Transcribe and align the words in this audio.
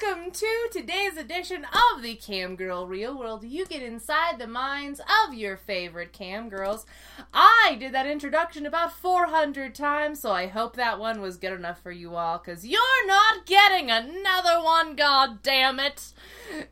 welcome 0.00 0.30
to 0.30 0.68
today's 0.72 1.16
edition 1.16 1.66
of 1.94 2.02
the 2.02 2.14
Cam 2.14 2.54
Girl 2.56 2.86
Real 2.86 3.18
World. 3.18 3.44
You 3.44 3.66
get 3.66 3.82
inside 3.82 4.38
the 4.38 4.46
minds 4.46 5.00
of 5.24 5.34
your 5.34 5.56
favorite 5.56 6.12
cam 6.12 6.48
girls. 6.48 6.86
I 7.34 7.76
did 7.78 7.92
that 7.92 8.06
introduction 8.06 8.66
about 8.66 8.92
400 8.92 9.74
times, 9.74 10.20
so 10.20 10.30
I 10.30 10.46
hope 10.46 10.76
that 10.76 10.98
one 10.98 11.20
was 11.20 11.36
good 11.36 11.52
enough 11.52 11.82
for 11.82 11.90
you 11.90 12.14
all, 12.14 12.38
because 12.38 12.66
you're 12.66 13.06
not 13.06 13.46
getting 13.46 13.90
another 13.90 14.62
one, 14.62 14.96
god 14.96 15.42
damn 15.42 15.80
it. 15.80 16.12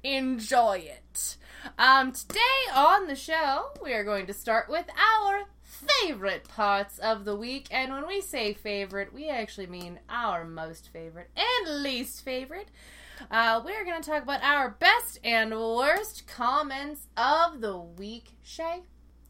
Enjoy 0.03 0.79
it. 0.79 1.37
Um, 1.79 2.13
today 2.13 2.39
on 2.75 3.09
the 3.09 3.17
show, 3.17 3.71
we 3.83 3.93
are 3.93 4.05
going 4.05 4.27
to 4.27 4.35
start 4.35 4.69
with 4.69 4.87
our 4.97 5.45
favorite 5.63 6.49
parts 6.49 6.99
of 6.99 7.25
the 7.25 7.37
week. 7.37 7.67
And 7.71 7.93
when 7.93 8.07
we 8.07 8.21
say 8.21 8.55
favorite, 8.55 9.13
we 9.13 9.29
actually 9.29 9.67
mean 9.67 10.01
our 10.09 10.45
most 10.45 10.89
favorite 10.93 11.31
and 11.37 11.83
least 11.83 12.25
favorite. 12.25 12.69
Uh, 13.31 13.61
we're 13.65 13.85
going 13.85 14.01
to 14.01 14.11
talk 14.11 14.23
about 14.23 14.43
our 14.43 14.71
best 14.71 15.19
and 15.25 15.51
worst 15.51 16.27
comments 16.27 17.07
of 17.17 17.61
the 17.61 17.77
week. 17.77 18.33
Shay, 18.43 18.83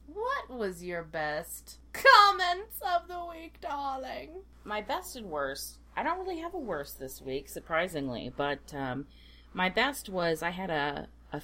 what 0.06 0.50
was 0.50 0.84
your 0.84 1.02
best 1.02 1.78
comments 1.92 2.80
of 2.82 3.08
the 3.08 3.24
week, 3.30 3.60
darling? 3.60 4.30
My 4.64 4.82
best 4.82 5.16
and 5.16 5.26
worst. 5.26 5.78
I 5.96 6.02
don't 6.02 6.18
really 6.18 6.38
have 6.38 6.54
a 6.54 6.58
worst 6.58 6.98
this 6.98 7.20
week, 7.20 7.48
surprisingly, 7.48 8.32
but 8.36 8.60
um, 8.74 9.06
my 9.52 9.68
best 9.68 10.08
was 10.08 10.42
I 10.42 10.50
had 10.50 10.70
a, 10.70 11.08
a 11.32 11.40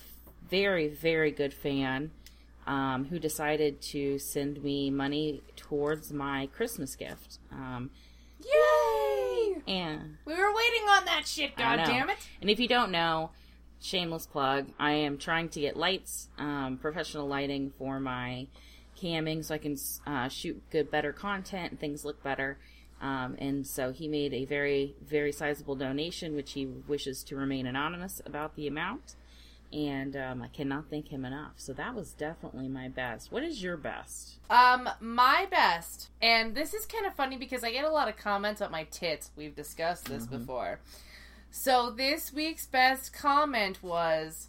very, 0.48 0.88
very 0.88 1.30
good 1.30 1.54
fan 1.54 2.10
um, 2.66 3.06
who 3.06 3.18
decided 3.18 3.80
to 3.80 4.18
send 4.18 4.62
me 4.62 4.90
money 4.90 5.42
towards 5.56 6.12
my 6.12 6.48
Christmas 6.54 6.94
gift. 6.94 7.38
Um, 7.50 7.90
Yay! 8.44 9.62
and 9.66 10.16
We 10.24 10.34
were 10.34 10.54
waiting 10.54 10.88
on 10.88 11.04
that 11.06 11.26
shit, 11.26 11.52
I 11.56 11.76
god 11.76 11.84
damn 11.86 12.10
it. 12.10 12.18
And 12.40 12.50
if 12.50 12.60
you 12.60 12.68
don't 12.68 12.90
know, 12.90 13.30
shameless 13.80 14.26
plug, 14.26 14.68
I 14.78 14.92
am 14.92 15.18
trying 15.18 15.48
to 15.50 15.60
get 15.60 15.76
lights, 15.76 16.28
um, 16.38 16.78
professional 16.80 17.26
lighting 17.26 17.72
for 17.78 18.00
my 18.00 18.46
camming 19.00 19.44
so 19.44 19.54
I 19.54 19.58
can 19.58 19.76
uh, 20.06 20.28
shoot 20.28 20.62
good, 20.70 20.90
better 20.90 21.12
content 21.12 21.72
and 21.72 21.80
things 21.80 22.04
look 22.04 22.22
better. 22.22 22.58
Um, 23.00 23.36
and 23.38 23.66
so 23.66 23.92
he 23.92 24.08
made 24.08 24.32
a 24.32 24.44
very, 24.44 24.94
very 25.04 25.32
sizable 25.32 25.74
donation, 25.74 26.34
which 26.34 26.52
he 26.52 26.66
wishes 26.66 27.22
to 27.24 27.36
remain 27.36 27.66
anonymous 27.66 28.22
about 28.24 28.56
the 28.56 28.66
amount. 28.66 29.16
And 29.72 30.16
um, 30.16 30.42
I 30.42 30.48
cannot 30.48 30.88
thank 30.88 31.08
him 31.08 31.24
enough. 31.24 31.54
So 31.56 31.72
that 31.72 31.94
was 31.94 32.12
definitely 32.12 32.68
my 32.68 32.88
best. 32.88 33.32
What 33.32 33.42
is 33.42 33.62
your 33.62 33.76
best? 33.76 34.36
Um, 34.48 34.88
my 35.00 35.46
best, 35.50 36.10
and 36.22 36.54
this 36.54 36.74
is 36.74 36.86
kind 36.86 37.06
of 37.06 37.14
funny 37.14 37.36
because 37.36 37.64
I 37.64 37.72
get 37.72 37.84
a 37.84 37.90
lot 37.90 38.08
of 38.08 38.16
comments 38.16 38.60
about 38.60 38.70
my 38.70 38.84
tits. 38.84 39.30
We've 39.36 39.54
discussed 39.56 40.04
this 40.04 40.26
before. 40.26 40.78
So 41.50 41.90
this 41.90 42.32
week's 42.32 42.66
best 42.66 43.12
comment 43.12 43.82
was, 43.82 44.48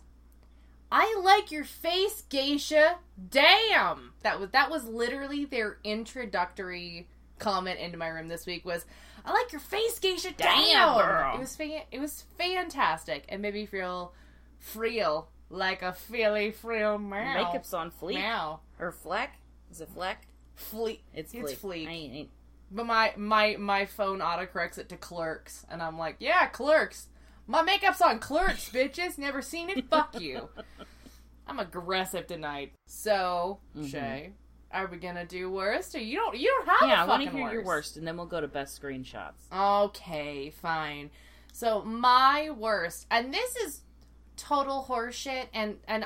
"I 0.92 1.20
like 1.24 1.52
your 1.52 1.64
face, 1.64 2.22
Geisha. 2.30 2.98
Damn." 3.32 4.14
That 4.22 4.40
was 4.40 4.50
that 4.52 4.70
was 4.70 4.86
literally 4.86 5.46
their 5.46 5.78
introductory 5.84 7.08
comment 7.40 7.80
into 7.80 7.98
my 7.98 8.08
room 8.08 8.28
this 8.28 8.46
week. 8.46 8.66
Was 8.66 8.86
I 9.26 9.32
like 9.34 9.52
your 9.52 9.62
face, 9.62 9.98
Geisha? 10.00 10.34
Damn, 10.38 10.66
Damn, 10.68 10.98
girl. 10.98 11.36
It 11.36 11.40
was 11.40 11.56
fa- 11.56 11.86
it 11.92 12.00
was 12.00 12.26
fantastic 12.38 13.26
and 13.30 13.42
made 13.42 13.54
me 13.56 13.66
feel 13.66 14.14
freel 14.60 15.30
like 15.50 15.82
a 15.82 15.94
feely 15.94 16.52
freel 16.52 16.98
meow. 16.98 17.34
Makeup's 17.52 17.74
on 17.74 17.92
fleek 17.92 18.16
meow. 18.16 18.60
or 18.80 18.92
fleck? 18.92 19.38
Is 19.72 19.82
it 19.82 19.90
fleck? 19.94 20.28
Fleek. 20.58 21.00
It's 21.14 21.34
It's 21.34 21.54
fleek. 21.54 21.60
fleek. 21.62 21.88
I 21.88 21.92
ain't, 21.92 22.30
But 22.72 22.86
my 22.86 23.14
my 23.18 23.56
my 23.58 23.86
phone 23.86 24.20
autocorrects 24.20 24.78
it 24.78 24.90
to 24.90 24.98
clerks, 24.98 25.66
and 25.70 25.82
I'm 25.82 25.98
like, 25.98 26.16
yeah, 26.20 26.48
clerks. 26.48 27.08
My 27.48 27.62
makeup's 27.62 28.02
on 28.02 28.20
clerks, 28.20 28.70
bitches. 28.74 29.18
Never 29.18 29.42
seen 29.42 29.70
it. 29.70 29.88
Fuck 29.90 30.20
you. 30.20 30.50
I'm 31.48 31.60
aggressive 31.60 32.26
tonight. 32.26 32.74
So, 32.88 33.60
Mhm. 33.78 33.88
Shay, 33.92 34.34
are 34.72 34.88
we 34.88 34.98
gonna 34.98 35.26
do 35.26 35.52
worst? 35.52 35.94
Or 35.94 36.00
you 36.00 36.16
don't 36.18 36.38
you 36.38 36.48
don't 36.48 36.68
have 36.68 36.90
yeah, 36.90 37.04
I 37.04 37.06
want 37.06 37.24
to 37.24 37.30
hear 37.30 37.40
your 37.52 37.58
worst. 37.58 37.66
worst, 37.68 37.98
and 37.98 38.08
then 38.08 38.18
we'll 38.18 38.26
go 38.26 38.42
to 38.42 38.48
best 38.48 38.82
screenshots. 38.82 39.52
Okay, 39.54 40.50
fine. 40.50 41.12
So 41.54 41.84
my 41.84 42.50
worst, 42.50 43.06
and 43.12 43.32
this 43.34 43.56
is 43.58 43.82
total 44.36 44.86
horseshit, 44.88 45.48
and 45.54 45.78
and 45.88 46.06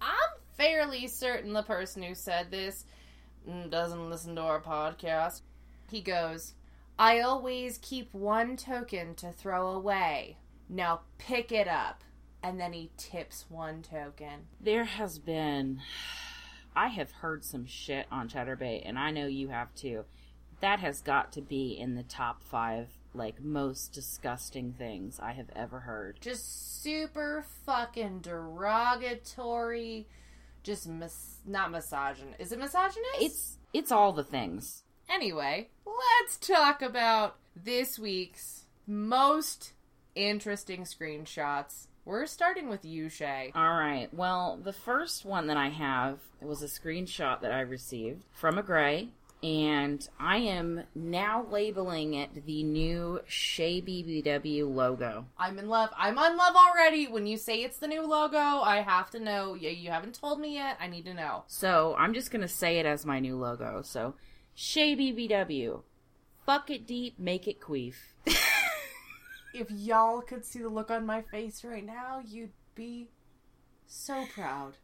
I'm 0.00 0.08
fairly 0.56 1.06
certain 1.06 1.52
the 1.52 1.62
person 1.62 2.02
who 2.02 2.14
said 2.14 2.50
this 2.50 2.84
mm, 3.48 3.70
doesn't 3.70 4.10
listen 4.10 4.36
to 4.36 4.42
our 4.42 4.60
podcast. 4.60 5.42
He 5.90 6.00
goes, 6.00 6.54
"I 6.98 7.20
always 7.20 7.78
keep 7.78 8.12
one 8.12 8.56
token 8.56 9.14
to 9.16 9.32
throw 9.32 9.68
away. 9.70 10.38
Now 10.68 11.02
pick 11.18 11.52
it 11.52 11.68
up." 11.68 12.04
And 12.44 12.58
then 12.58 12.72
he 12.72 12.90
tips 12.96 13.46
one 13.48 13.82
token. 13.82 14.46
There 14.60 14.84
has 14.84 15.18
been. 15.18 15.80
I 16.74 16.88
have 16.88 17.12
heard 17.12 17.44
some 17.44 17.66
shit 17.66 18.06
on 18.10 18.28
Chaturbate, 18.28 18.82
and 18.84 18.98
I 18.98 19.10
know 19.10 19.26
you 19.26 19.48
have 19.48 19.74
too. 19.74 20.04
That 20.60 20.80
has 20.80 21.00
got 21.02 21.32
to 21.32 21.42
be 21.42 21.78
in 21.78 21.94
the 21.94 22.02
top 22.02 22.42
five, 22.42 22.88
like, 23.14 23.42
most 23.42 23.92
disgusting 23.92 24.72
things 24.72 25.18
I 25.20 25.32
have 25.32 25.50
ever 25.54 25.80
heard. 25.80 26.18
Just 26.20 26.82
super 26.82 27.44
fucking 27.66 28.20
derogatory. 28.20 30.06
Just 30.62 30.88
mis- 30.88 31.38
not 31.46 31.70
misogynist. 31.70 32.40
Is 32.40 32.52
it 32.52 32.58
misogynist? 32.58 33.20
It's 33.20 33.58
it's 33.72 33.90
all 33.90 34.12
the 34.12 34.24
things. 34.24 34.84
Anyway, 35.08 35.68
let's 35.84 36.36
talk 36.38 36.82
about 36.82 37.36
this 37.56 37.98
week's 37.98 38.66
most 38.86 39.72
interesting 40.14 40.84
screenshots. 40.84 41.86
We're 42.04 42.26
starting 42.26 42.68
with 42.68 42.84
you, 42.84 43.08
Shay. 43.08 43.52
All 43.54 43.74
right. 43.74 44.08
Well, 44.12 44.58
the 44.62 44.72
first 44.72 45.24
one 45.24 45.46
that 45.46 45.56
I 45.56 45.68
have 45.68 46.18
was 46.40 46.62
a 46.62 46.66
screenshot 46.66 47.40
that 47.40 47.52
I 47.52 47.60
received 47.60 48.24
from 48.32 48.58
a 48.58 48.62
gray, 48.62 49.10
and 49.42 50.08
I 50.20 50.38
am 50.38 50.84
now 50.94 51.46
labeling 51.50 52.14
it 52.14 52.46
the 52.46 52.62
new 52.62 53.20
Shea 53.26 53.82
BBW 53.82 54.72
logo. 54.72 55.26
I'm 55.36 55.58
in 55.58 55.68
love. 55.68 55.90
I'm 55.96 56.18
on 56.18 56.36
love 56.36 56.54
already. 56.54 57.08
When 57.08 57.26
you 57.26 57.36
say 57.36 57.62
it's 57.62 57.78
the 57.78 57.88
new 57.88 58.06
logo, 58.06 58.38
I 58.38 58.82
have 58.82 59.10
to 59.10 59.20
know. 59.20 59.54
Yeah, 59.54 59.70
you 59.70 59.90
haven't 59.90 60.18
told 60.20 60.40
me 60.40 60.54
yet. 60.54 60.78
I 60.80 60.86
need 60.86 61.04
to 61.06 61.14
know. 61.14 61.44
So 61.46 61.94
I'm 61.98 62.14
just 62.14 62.30
gonna 62.30 62.48
say 62.48 62.78
it 62.78 62.86
as 62.86 63.04
my 63.04 63.18
new 63.18 63.36
logo. 63.36 63.82
So 63.82 64.14
Shea 64.54 64.96
BBW, 64.96 65.82
fuck 66.46 66.70
it 66.70 66.86
deep, 66.86 67.18
make 67.18 67.48
it 67.48 67.60
queef. 67.60 67.94
If 69.54 69.70
y'all 69.70 70.22
could 70.22 70.46
see 70.46 70.60
the 70.60 70.68
look 70.70 70.90
on 70.90 71.04
my 71.04 71.20
face 71.20 71.62
right 71.62 71.84
now, 71.84 72.22
you'd 72.26 72.52
be 72.74 73.08
so 73.86 74.24
proud. 74.34 74.78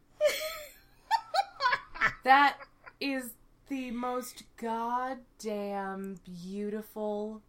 that 2.23 2.57
is 3.01 3.31
the 3.69 3.91
most 3.91 4.43
goddamn 4.57 6.17
beautiful 6.25 7.43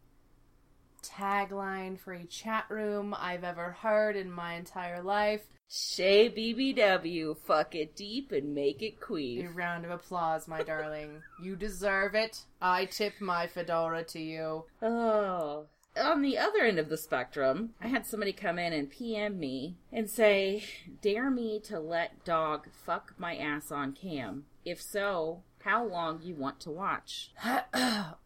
tagline 1.03 1.99
for 1.99 2.13
a 2.13 2.25
chat 2.25 2.67
room 2.69 3.15
I've 3.19 3.43
ever 3.43 3.73
heard 3.73 4.17
in 4.17 4.31
my 4.31 4.55
entire 4.55 5.03
life. 5.03 5.41
Shea 5.67 6.29
BBW, 6.29 7.39
fuck 7.39 7.75
it 7.75 7.97
deep 7.97 8.33
and 8.33 8.55
make 8.55 8.83
it 8.83 9.01
queef. 9.01 9.49
A 9.49 9.53
round 9.53 9.87
of 9.87 9.91
applause, 9.91 10.47
my 10.47 10.63
darling. 10.63 11.23
You 11.43 11.57
deserve 11.57 12.15
it. 12.15 12.45
I 12.61 12.85
tip 12.85 13.15
my 13.21 13.47
fedora 13.47 14.05
to 14.05 14.21
you. 14.21 14.65
Oh. 14.83 15.67
On 15.97 16.21
the 16.21 16.37
other 16.37 16.61
end 16.61 16.79
of 16.79 16.91
the 16.91 16.99
spectrum, 16.99 17.71
I 17.81 17.89
had 17.89 18.05
somebody 18.05 18.33
come 18.33 18.59
in 18.59 18.75
and 18.75 18.91
PM 18.91 19.39
me 19.39 19.79
and 19.91 20.11
say, 20.11 20.65
Dare 21.01 21.31
me 21.31 21.61
to 21.65 21.81
let 21.81 22.25
dog 22.27 22.69
fuck 22.73 23.15
my 23.17 23.37
ass 23.37 23.73
on 23.73 23.93
cam. 23.93 24.45
If 24.65 24.83
so, 24.83 25.43
how 25.61 25.85
long 25.85 26.21
you 26.23 26.35
want 26.35 26.61
to 26.61 26.71
watch? 26.71 27.33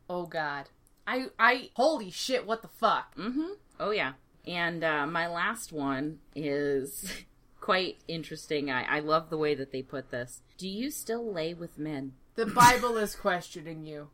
oh 0.09 0.27
god. 0.27 0.71
I 1.07 1.27
I 1.39 1.71
holy 1.75 2.11
shit, 2.11 2.47
what 2.47 2.63
the 2.63 2.69
fuck? 2.69 3.15
Mm-hmm. 3.17 3.53
Oh 3.81 3.91
yeah. 3.91 4.13
And 4.47 4.85
uh, 4.85 5.07
my 5.07 5.27
last 5.27 5.73
one 5.73 6.19
is 6.35 7.25
quite 7.61 7.99
interesting. 8.09 8.71
I, 8.71 8.97
I 8.97 9.01
love 9.01 9.31
the 9.31 9.39
way 9.39 9.55
that 9.55 9.73
they 9.73 9.83
put 9.83 10.11
this. 10.11 10.43
Do 10.59 10.69
you 10.69 10.91
still 10.91 11.33
lay 11.33 11.55
with 11.55 11.79
men? 11.79 12.13
The 12.37 12.47
Bible 12.47 12.97
is 12.97 13.15
questioning 13.15 13.85
you. 13.85 14.09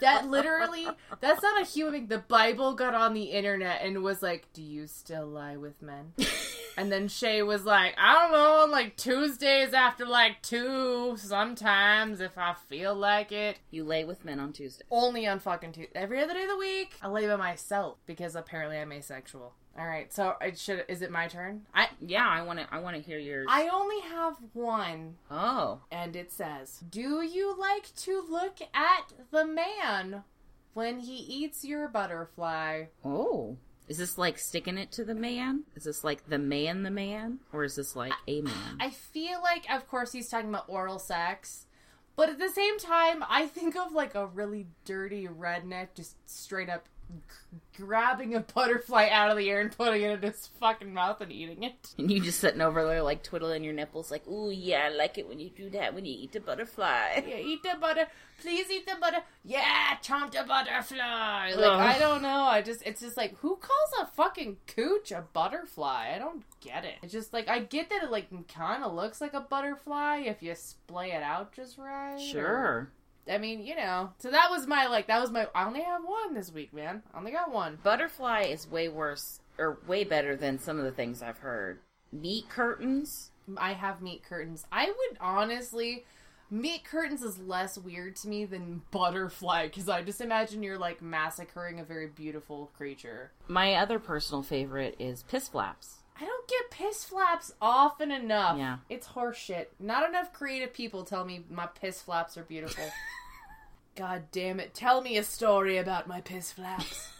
That 0.00 0.28
literally, 0.28 0.86
that's 1.20 1.42
not 1.42 1.62
a 1.62 1.64
human. 1.64 2.06
The 2.08 2.18
Bible 2.18 2.74
got 2.74 2.94
on 2.94 3.14
the 3.14 3.24
internet 3.24 3.80
and 3.82 4.02
was 4.02 4.20
like, 4.22 4.52
Do 4.52 4.62
you 4.62 4.86
still 4.86 5.26
lie 5.26 5.56
with 5.56 5.80
men? 5.80 6.12
And 6.76 6.92
then 6.92 7.08
Shay 7.08 7.42
was 7.42 7.64
like, 7.64 7.94
I 7.98 8.12
don't 8.14 8.32
know, 8.32 8.62
on 8.64 8.70
like 8.70 8.96
Tuesdays 8.96 9.72
after 9.72 10.04
like 10.04 10.42
two, 10.42 11.16
sometimes 11.16 12.20
if 12.20 12.36
I 12.36 12.54
feel 12.68 12.94
like 12.94 13.32
it. 13.32 13.58
You 13.70 13.84
lay 13.84 14.04
with 14.04 14.24
men 14.24 14.38
on 14.40 14.52
Tuesday. 14.52 14.84
Only 14.90 15.26
on 15.26 15.38
fucking 15.40 15.72
Tuesday. 15.72 15.92
Every 15.94 16.20
other 16.22 16.34
day 16.34 16.42
of 16.42 16.50
the 16.50 16.56
week, 16.58 16.94
I 17.02 17.08
lay 17.08 17.26
by 17.26 17.36
myself 17.36 17.98
because 18.06 18.36
apparently 18.36 18.78
I'm 18.78 18.92
asexual. 18.92 19.54
All 19.78 19.86
right, 19.86 20.10
so 20.12 20.36
it 20.40 20.58
should. 20.58 20.84
Is 20.88 21.02
it 21.02 21.10
my 21.10 21.28
turn? 21.28 21.66
I 21.74 21.88
Yeah, 22.00 22.26
I 22.26 22.42
want 22.42 22.58
to. 22.60 22.66
I 22.70 22.78
want 22.78 22.96
to 22.96 23.02
hear 23.02 23.18
yours. 23.18 23.46
I 23.50 23.68
only 23.68 24.00
have 24.00 24.36
one. 24.54 25.16
oh, 25.30 25.80
And 25.90 26.16
it 26.16 26.32
says, 26.32 26.82
Do 26.88 27.22
you 27.22 27.54
like 27.58 27.94
to 27.96 28.24
look 28.26 28.58
at 28.72 29.12
the 29.30 29.44
man 29.44 30.24
when 30.72 31.00
he 31.00 31.16
eats 31.16 31.62
your 31.64 31.88
butterfly? 31.88 32.84
oh, 33.04 33.58
Is 33.88 33.98
this 33.98 34.18
like 34.18 34.38
sticking 34.38 34.78
it 34.78 34.90
to 34.92 35.04
the 35.04 35.14
man? 35.14 35.64
Is 35.76 35.84
this 35.84 36.02
like 36.02 36.28
the 36.28 36.38
man, 36.38 36.82
the 36.82 36.90
man, 36.90 37.38
or 37.52 37.62
is 37.64 37.76
this 37.76 37.94
like 37.94 38.12
a 38.26 38.40
man? 38.40 38.78
I 38.80 38.90
feel 38.90 39.40
like, 39.42 39.70
of 39.70 39.88
course, 39.88 40.12
he's 40.12 40.28
talking 40.28 40.48
about 40.48 40.68
oral 40.68 40.98
sex, 40.98 41.66
but 42.16 42.28
at 42.28 42.38
the 42.38 42.48
same 42.48 42.78
time, 42.78 43.22
I 43.28 43.46
think 43.46 43.76
of 43.76 43.92
like 43.92 44.14
a 44.14 44.26
really 44.26 44.66
dirty 44.84 45.28
redneck 45.28 45.94
just 45.94 46.16
straight 46.28 46.68
up 46.68 46.88
g- 47.10 47.58
grabbing 47.84 48.34
a 48.34 48.40
butterfly 48.40 49.08
out 49.10 49.30
of 49.30 49.36
the 49.36 49.48
air 49.50 49.60
and 49.60 49.70
putting 49.76 50.02
it 50.02 50.10
in 50.10 50.22
his 50.30 50.48
fucking 50.60 50.92
mouth 50.94 51.20
and 51.20 51.30
eating 51.32 51.62
it. 51.62 51.94
and 51.98 52.10
you 52.10 52.20
just 52.20 52.40
sitting 52.40 52.60
over 52.60 52.84
there 52.86 53.02
like 53.02 53.22
twiddling 53.22 53.64
your 53.64 53.74
nipples, 53.74 54.10
like, 54.10 54.26
ooh 54.26 54.50
yeah, 54.50 54.88
I 54.90 54.94
like 54.96 55.18
it 55.18 55.28
when 55.28 55.38
you 55.40 55.50
do 55.50 55.70
that 55.70 55.94
when 55.94 56.04
you 56.04 56.14
eat 56.18 56.32
the 56.32 56.40
butterfly. 56.40 57.22
Yeah, 57.26 57.36
eat 57.36 57.62
the 57.62 57.74
butter. 57.80 58.06
Please 58.40 58.70
eat 58.70 58.86
the 58.86 58.96
butter. 59.00 59.18
Yeah, 59.44 59.96
chomp 60.02 60.32
the 60.32 60.44
butterfly. 60.46 61.52
Like 61.56 61.58
Ugh. 61.72 61.80
I 61.80 61.98
don't 61.98 62.20
know. 62.22 62.42
I 62.42 62.60
just 62.62 62.82
it's 62.84 63.00
just 63.00 63.16
like 63.16 63.36
who 63.38 63.56
calls 63.56 63.90
a 64.02 64.06
fucking 64.14 64.58
cooch 64.66 65.10
a 65.12 65.24
butterfly? 65.32 66.12
I 66.14 66.18
don't 66.18 66.42
get 66.60 66.84
it. 66.84 66.94
It's 67.02 67.12
just 67.12 67.32
like 67.32 67.48
I 67.48 67.60
get 67.60 67.88
that 67.90 68.02
it 68.04 68.10
like 68.10 68.28
kind 68.48 68.84
of 68.84 68.92
looks 68.94 69.20
like 69.20 69.32
a 69.34 69.40
butterfly 69.40 70.18
if 70.26 70.42
you 70.42 70.54
splay 70.54 71.12
it 71.12 71.22
out 71.22 71.52
just 71.52 71.78
right. 71.78 72.16
or- 72.16 72.18
Sure. 72.20 72.90
I 73.30 73.38
mean, 73.38 73.64
you 73.64 73.76
know. 73.76 74.10
So 74.18 74.30
that 74.30 74.50
was 74.50 74.66
my 74.66 74.86
like 74.86 75.06
that 75.08 75.20
was 75.20 75.30
my. 75.30 75.46
I 75.54 75.66
only 75.66 75.82
have 75.82 76.02
one 76.04 76.34
this 76.34 76.52
week, 76.52 76.72
man. 76.72 77.02
I 77.12 77.18
only 77.18 77.32
got 77.32 77.52
one. 77.52 77.78
Butterfly 77.82 78.42
is 78.42 78.70
way 78.70 78.88
worse 78.88 79.40
or 79.58 79.78
way 79.86 80.04
better 80.04 80.36
than 80.36 80.58
some 80.58 80.78
of 80.78 80.84
the 80.84 80.92
things 80.92 81.22
I've 81.22 81.38
heard. 81.38 81.80
Meat 82.12 82.48
curtains. 82.48 83.30
I 83.56 83.72
have 83.72 84.02
meat 84.02 84.22
curtains. 84.28 84.66
I 84.70 84.86
would 84.86 85.18
honestly. 85.20 86.04
Meat 86.48 86.84
curtains 86.84 87.24
is 87.24 87.40
less 87.40 87.76
weird 87.76 88.14
to 88.14 88.28
me 88.28 88.44
than 88.44 88.82
butterfly 88.92 89.66
because 89.66 89.88
I 89.88 90.02
just 90.02 90.20
imagine 90.20 90.62
you're 90.62 90.78
like 90.78 91.02
massacring 91.02 91.80
a 91.80 91.84
very 91.84 92.06
beautiful 92.06 92.70
creature. 92.76 93.32
My 93.48 93.74
other 93.74 93.98
personal 93.98 94.44
favorite 94.44 94.94
is 95.00 95.24
piss 95.24 95.48
flaps. 95.48 96.02
I 96.18 96.24
don't 96.24 96.48
get 96.48 96.70
piss 96.70 97.04
flaps 97.04 97.52
often 97.60 98.10
enough. 98.10 98.56
Yeah. 98.58 98.78
It's 98.88 99.08
horseshit. 99.08 99.66
Not 99.78 100.08
enough 100.08 100.32
creative 100.32 100.72
people 100.72 101.04
tell 101.04 101.24
me 101.24 101.44
my 101.50 101.66
piss 101.66 102.00
flaps 102.02 102.36
are 102.38 102.42
beautiful. 102.42 102.84
God 103.96 104.24
damn 104.32 104.58
it. 104.60 104.72
Tell 104.74 105.00
me 105.02 105.16
a 105.18 105.22
story 105.24 105.76
about 105.78 106.06
my 106.08 106.20
piss 106.22 106.52
flaps. 106.52 107.10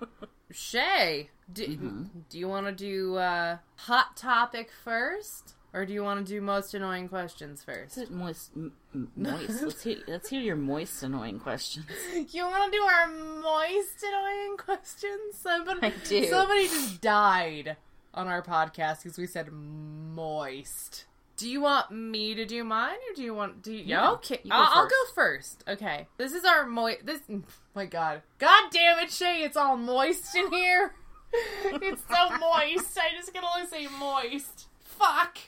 Shay, 0.50 1.30
do, 1.52 1.66
Mm-hmm. 1.66 2.02
do 2.30 2.38
you 2.38 2.48
want 2.48 2.66
to 2.66 2.72
do 2.72 3.16
uh, 3.16 3.58
hot 3.76 4.16
topic 4.16 4.70
first? 4.84 5.54
Or 5.74 5.84
do 5.84 5.92
you 5.92 6.04
want 6.04 6.24
to 6.24 6.32
do 6.32 6.40
most 6.40 6.72
annoying 6.72 7.08
questions 7.08 7.64
first? 7.64 8.08
Moist? 8.08 8.52
M- 8.54 8.72
m- 8.94 9.10
moist. 9.16 9.60
let's 9.60 9.82
hear. 9.82 9.96
Let's 10.06 10.28
hear 10.28 10.40
your 10.40 10.54
moist, 10.54 11.02
annoying 11.02 11.40
questions. 11.40 11.86
You 12.30 12.44
want 12.44 12.72
to 12.72 12.78
do 12.78 12.84
our 12.84 13.08
moist 13.08 14.04
annoying 14.04 14.56
questions? 14.56 15.36
Somebody, 15.36 15.80
I 15.82 15.92
do. 16.08 16.28
Somebody 16.28 16.68
just 16.68 17.00
died 17.00 17.76
on 18.14 18.28
our 18.28 18.40
podcast 18.40 19.02
because 19.02 19.18
we 19.18 19.26
said 19.26 19.50
moist. 19.50 21.06
Do 21.36 21.50
you 21.50 21.60
want 21.60 21.90
me 21.90 22.36
to 22.36 22.44
do 22.44 22.62
mine, 22.62 22.94
or 22.94 23.14
do 23.16 23.22
you 23.22 23.34
want? 23.34 23.60
Do 23.60 23.72
you? 23.72 23.82
Yeah, 23.84 24.12
okay, 24.12 24.38
you 24.44 24.52
go 24.52 24.56
I'll, 24.56 24.82
I'll 24.82 24.88
go 24.88 25.12
first. 25.12 25.64
Okay, 25.66 26.06
this 26.18 26.34
is 26.34 26.44
our 26.44 26.66
moist. 26.66 27.04
This, 27.04 27.20
my 27.74 27.86
God, 27.86 28.22
God 28.38 28.70
damn 28.70 29.00
it, 29.00 29.10
Shay, 29.10 29.42
it's 29.42 29.56
all 29.56 29.76
moist 29.76 30.36
in 30.36 30.52
here. 30.52 30.94
it's 31.64 32.02
so 32.02 32.38
moist. 32.38 32.96
I 32.96 33.16
just 33.16 33.34
can 33.34 33.42
only 33.42 33.66
say 33.66 33.88
moist. 33.98 34.68
Fuck. 34.78 35.38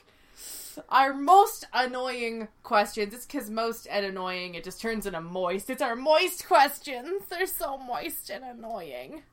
Our 0.89 1.13
most 1.13 1.65
annoying 1.73 2.47
questions. 2.63 3.13
It's 3.13 3.25
because 3.25 3.49
most 3.49 3.87
and 3.89 4.05
annoying, 4.05 4.55
it 4.55 4.63
just 4.63 4.81
turns 4.81 5.05
into 5.05 5.21
moist. 5.21 5.69
It's 5.69 5.81
our 5.81 5.95
moist 5.95 6.47
questions. 6.47 7.23
They're 7.29 7.45
so 7.45 7.77
moist 7.77 8.29
and 8.29 8.43
annoying. 8.43 9.23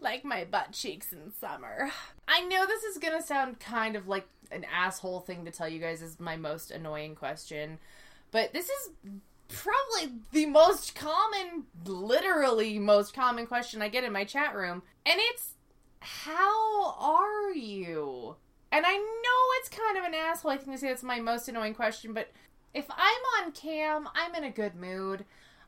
Like 0.00 0.24
my 0.24 0.44
butt 0.44 0.72
cheeks 0.72 1.12
in 1.12 1.32
summer. 1.40 1.90
I 2.26 2.42
know 2.42 2.66
this 2.66 2.84
is 2.84 2.98
gonna 2.98 3.22
sound 3.22 3.60
kind 3.60 3.96
of 3.96 4.08
like 4.08 4.26
an 4.50 4.64
asshole 4.72 5.20
thing 5.20 5.44
to 5.44 5.50
tell 5.50 5.68
you 5.68 5.80
guys 5.80 6.02
is 6.02 6.20
my 6.20 6.36
most 6.36 6.70
annoying 6.70 7.14
question, 7.14 7.78
but 8.30 8.52
this 8.52 8.68
is 8.68 8.90
probably 9.48 10.16
the 10.32 10.46
most 10.46 10.94
common, 10.94 11.64
literally 11.84 12.78
most 12.78 13.14
common 13.14 13.46
question 13.46 13.82
I 13.82 13.88
get 13.88 14.04
in 14.04 14.12
my 14.12 14.24
chat 14.24 14.54
room. 14.54 14.82
And 15.06 15.16
it's, 15.18 15.54
how 16.00 16.94
are 16.98 17.52
you? 17.52 18.36
And 18.74 18.84
I 18.84 18.96
know 18.96 19.60
it's 19.60 19.68
kind 19.68 19.98
of 19.98 20.04
an 20.04 20.14
asshole. 20.14 20.50
I 20.50 20.56
think 20.56 20.72
to 20.72 20.78
say 20.78 20.88
it's 20.88 21.04
my 21.04 21.20
most 21.20 21.48
annoying 21.48 21.74
question, 21.74 22.12
but 22.12 22.32
if 22.74 22.84
I'm 22.90 23.44
on 23.44 23.52
cam, 23.52 24.08
I'm 24.16 24.34
in 24.34 24.42
a 24.42 24.50
good 24.50 24.74
mood. 24.74 25.24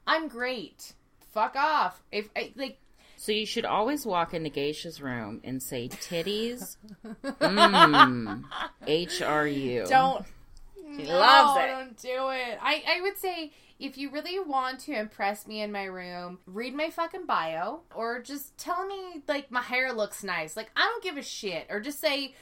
I'm 0.08 0.26
great. 0.26 0.92
Fuck 1.32 1.54
off. 1.54 2.02
If 2.10 2.28
I, 2.34 2.52
like, 2.56 2.80
So 3.16 3.30
you 3.30 3.46
should 3.46 3.64
always 3.64 4.04
walk 4.04 4.34
into 4.34 4.50
Geisha's 4.50 5.00
room 5.00 5.40
and 5.44 5.62
say, 5.62 5.86
"Titties, 5.88 6.78
mmm, 7.24 8.42
HRU." 8.88 9.88
don't. 9.88 10.26
She 10.96 11.04
no, 11.04 11.18
loves 11.18 11.60
it. 11.60 11.66
Don't 11.68 11.96
do 11.96 12.30
it. 12.30 12.58
I, 12.60 12.82
I 12.88 13.00
would 13.02 13.18
say 13.18 13.52
if 13.78 13.98
you 13.98 14.10
really 14.10 14.40
want 14.40 14.80
to 14.80 14.98
impress 14.98 15.46
me 15.46 15.60
in 15.60 15.70
my 15.70 15.84
room, 15.84 16.38
read 16.46 16.74
my 16.74 16.90
fucking 16.90 17.26
bio 17.26 17.82
or 17.94 18.20
just 18.20 18.56
tell 18.56 18.84
me 18.84 19.22
like 19.28 19.52
my 19.52 19.62
hair 19.62 19.92
looks 19.92 20.24
nice. 20.24 20.56
Like 20.56 20.70
I 20.74 20.82
don't 20.82 21.04
give 21.04 21.16
a 21.16 21.22
shit. 21.22 21.66
Or 21.70 21.80
just 21.80 22.00
say 22.00 22.34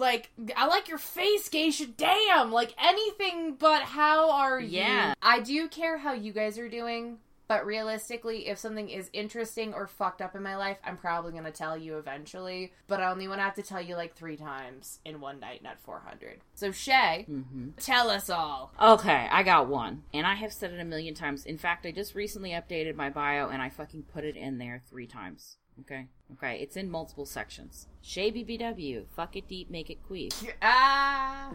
like 0.00 0.30
I 0.56 0.66
like 0.66 0.88
your 0.88 0.98
face, 0.98 1.48
Geisha. 1.48 1.86
Damn, 1.86 2.50
like 2.50 2.74
anything 2.82 3.54
but 3.54 3.82
how 3.82 4.30
are 4.30 4.58
you? 4.58 4.78
Yeah. 4.78 5.14
I 5.22 5.40
do 5.40 5.68
care 5.68 5.98
how 5.98 6.12
you 6.12 6.32
guys 6.32 6.58
are 6.58 6.68
doing. 6.68 7.18
But 7.46 7.66
realistically, 7.66 8.46
if 8.46 8.58
something 8.58 8.88
is 8.88 9.10
interesting 9.12 9.74
or 9.74 9.88
fucked 9.88 10.22
up 10.22 10.36
in 10.36 10.42
my 10.44 10.54
life, 10.56 10.78
I'm 10.84 10.96
probably 10.96 11.32
going 11.32 11.42
to 11.42 11.50
tell 11.50 11.76
you 11.76 11.98
eventually. 11.98 12.72
But 12.86 13.00
I 13.00 13.10
only 13.10 13.26
want 13.26 13.40
to 13.40 13.42
have 13.42 13.56
to 13.56 13.62
tell 13.62 13.82
you 13.82 13.96
like 13.96 14.14
three 14.14 14.36
times 14.36 15.00
in 15.04 15.20
one 15.20 15.40
night, 15.40 15.60
not 15.60 15.80
400. 15.80 16.42
So, 16.54 16.70
Shay, 16.70 17.24
hmm 17.26 17.70
tell 17.76 18.08
us 18.08 18.30
all. 18.30 18.72
Okay, 18.80 19.26
I 19.32 19.42
got 19.42 19.66
one, 19.66 20.04
and 20.14 20.28
I 20.28 20.36
have 20.36 20.52
said 20.52 20.72
it 20.72 20.78
a 20.78 20.84
million 20.84 21.12
times. 21.12 21.44
In 21.44 21.58
fact, 21.58 21.84
I 21.86 21.90
just 21.90 22.14
recently 22.14 22.50
updated 22.50 22.94
my 22.94 23.10
bio, 23.10 23.48
and 23.48 23.60
I 23.60 23.68
fucking 23.68 24.04
put 24.04 24.22
it 24.22 24.36
in 24.36 24.58
there 24.58 24.80
three 24.88 25.08
times. 25.08 25.56
Okay, 25.80 26.06
okay, 26.34 26.58
it's 26.60 26.76
in 26.76 26.90
multiple 26.90 27.26
sections. 27.26 27.86
Shay 28.02 28.30
BBW, 28.32 29.06
fuck 29.14 29.36
it 29.36 29.48
deep, 29.48 29.70
make 29.70 29.90
it 29.90 29.98
queef. 30.08 30.32
Ah. 30.62 31.52